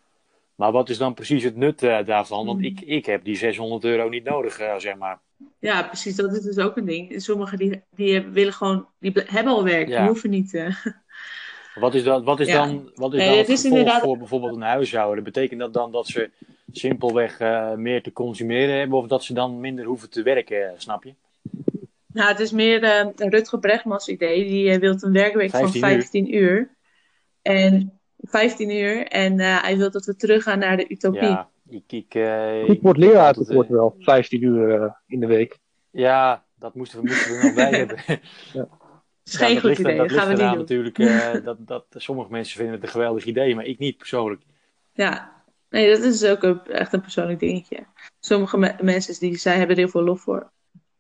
Maar 0.55 0.73
wat 0.73 0.89
is 0.89 0.99
dan 0.99 1.15
precies 1.15 1.45
het 1.45 1.57
nut 1.57 1.83
uh, 1.83 2.05
daarvan? 2.05 2.47
Want 2.47 2.63
ik, 2.63 2.81
ik 2.81 3.07
heb 3.07 3.25
die 3.25 3.37
600 3.37 3.85
euro 3.85 4.09
niet 4.09 4.25
nodig, 4.25 4.61
uh, 4.61 4.77
zeg 4.77 4.97
maar. 4.97 5.19
Ja, 5.59 5.83
precies. 5.83 6.17
Dat 6.17 6.33
is 6.33 6.43
dus 6.43 6.59
ook 6.59 6.77
een 6.77 6.85
ding. 6.85 7.23
Sommigen 7.23 7.59
die, 7.59 7.83
die 7.95 8.21
willen 8.21 8.53
gewoon, 8.53 8.87
die 8.99 9.13
hebben 9.15 9.53
al 9.53 9.65
werk, 9.65 9.89
ja. 9.89 9.99
die 9.99 10.09
hoeven 10.09 10.31
niet. 10.31 10.75
Wat 11.75 11.95
is, 11.95 12.05
dat, 12.05 12.25
wat 12.25 12.41
is 12.41 12.47
ja. 12.47 12.67
dan, 12.67 12.91
wat 12.95 13.13
is 13.13 13.19
nee, 13.19 13.29
dan 13.29 13.39
het, 13.39 13.47
het 13.47 13.57
is 13.57 13.65
inderdaad... 13.65 14.03
voor 14.03 14.19
bijvoorbeeld 14.19 14.57
een 14.57 14.63
huishouden? 14.63 15.25
Betekent 15.25 15.61
dat 15.61 15.73
dan 15.73 15.93
dat 15.93 16.07
ze 16.07 16.31
simpelweg 16.73 17.41
uh, 17.41 17.75
meer 17.75 18.03
te 18.03 18.13
consumeren 18.13 18.79
hebben 18.79 18.99
of 18.99 19.07
dat 19.07 19.25
ze 19.25 19.35
dan 19.35 19.61
minder 19.61 19.85
hoeven 19.85 20.11
te 20.11 20.23
werken, 20.23 20.75
snap 20.77 21.05
je? 21.05 21.15
Nou, 22.13 22.29
het 22.29 22.41
is 22.41 22.53
meer 22.53 22.83
uh, 22.83 23.07
Rutger 23.17 23.59
Bregmans 23.59 24.09
idee. 24.09 24.45
Die 24.45 24.75
uh, 24.75 24.77
wil 24.79 24.97
een 25.01 25.13
werkweek 25.13 25.51
15 25.51 25.81
van 25.81 25.91
15 25.91 26.35
uur. 26.35 26.41
uur. 26.41 26.77
En 27.43 28.01
15 28.19 28.71
uur. 28.71 29.07
En 29.07 29.41
hij 29.41 29.77
wil 29.77 29.91
dat 29.91 30.05
we 30.05 30.17
teruggaan 30.17 30.59
naar 30.59 30.77
de 30.77 30.89
utopie. 30.89 31.21
Ja, 31.21 31.49
ik, 31.69 31.93
ik, 31.93 32.15
ik 32.69 32.83
word 32.83 32.97
leraar, 32.97 33.35
het 33.35 33.53
wordt 33.53 33.69
wel 33.69 33.97
15 33.99 34.43
uur 34.43 34.97
in 35.07 35.21
de 35.21 35.27
week. 35.27 35.59
Ja, 35.91 36.45
dat 36.61 36.75
moesten 36.75 37.01
we, 37.01 37.07
moesten 37.07 37.37
we 37.37 37.43
nog 37.43 37.55
bij 37.55 37.71
hebben. 37.79 37.99
ja. 38.53 38.69
is 39.25 39.37
geen 39.37 39.55
ja, 39.55 39.61
goed 39.61 39.79
idee, 39.79 39.97
dat, 39.97 40.13
gaan 40.13 40.29
we 40.29 40.43
niet 40.43 40.51
doen. 40.51 40.59
natuurlijk. 40.59 40.99
Uh, 40.99 41.33
dat, 41.45 41.57
dat, 41.67 41.85
sommige 41.91 42.31
mensen 42.31 42.57
vinden 42.57 42.75
het 42.75 42.83
een 42.83 42.91
geweldig 42.91 43.25
idee, 43.25 43.55
maar 43.55 43.65
ik 43.65 43.79
niet 43.79 43.97
persoonlijk. 43.97 44.43
Ja, 44.93 45.40
Nee, 45.71 45.91
dat 45.91 46.03
is 46.03 46.25
ook 46.25 46.43
een, 46.43 46.67
echt 46.67 46.93
een 46.93 47.01
persoonlijk 47.01 47.39
dingetje. 47.39 47.87
Sommige 48.21 48.59
me 48.59 48.75
mensen 48.81 49.21
die 49.21 49.37
zij 49.37 49.57
hebben 49.57 49.77
er 49.77 49.83
heel 49.83 49.91
veel 49.91 50.03
lof 50.03 50.21
voor. 50.21 50.51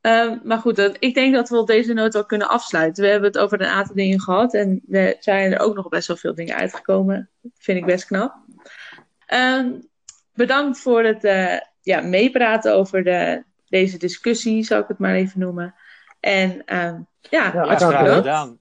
Um, 0.00 0.40
maar 0.44 0.58
goed, 0.58 0.76
dat, 0.76 0.96
ik 0.98 1.14
denk 1.14 1.34
dat 1.34 1.48
we 1.48 1.56
op 1.56 1.66
deze 1.66 1.92
noot 1.92 2.12
wel 2.12 2.26
kunnen 2.26 2.48
afsluiten. 2.48 3.02
We 3.04 3.10
hebben 3.10 3.30
het 3.30 3.38
over 3.38 3.60
een 3.60 3.66
aantal 3.66 3.94
dingen 3.94 4.20
gehad 4.20 4.54
en 4.54 4.82
er 4.90 5.16
zijn 5.20 5.52
er 5.52 5.60
ook 5.60 5.74
nog 5.74 5.88
best 5.88 6.08
wel 6.08 6.16
veel 6.16 6.34
dingen 6.34 6.56
uitgekomen. 6.56 7.30
Dat 7.40 7.52
vind 7.58 7.78
ik 7.78 7.86
best 7.86 8.06
knap. 8.06 8.34
Um, 9.34 9.88
bedankt 10.34 10.78
voor 10.78 11.04
het 11.04 11.24
uh, 11.24 11.58
ja, 11.80 12.00
meepraten 12.00 12.74
over 12.74 13.04
de, 13.04 13.44
deze 13.68 13.98
discussie, 13.98 14.64
zou 14.64 14.82
ik 14.82 14.88
het 14.88 14.98
maar 14.98 15.14
even 15.14 15.40
noemen. 15.40 15.74
En 16.20 16.50
um, 16.50 17.06
ja, 17.20 17.52
ja 17.52 17.76
gedaan. 18.14 18.58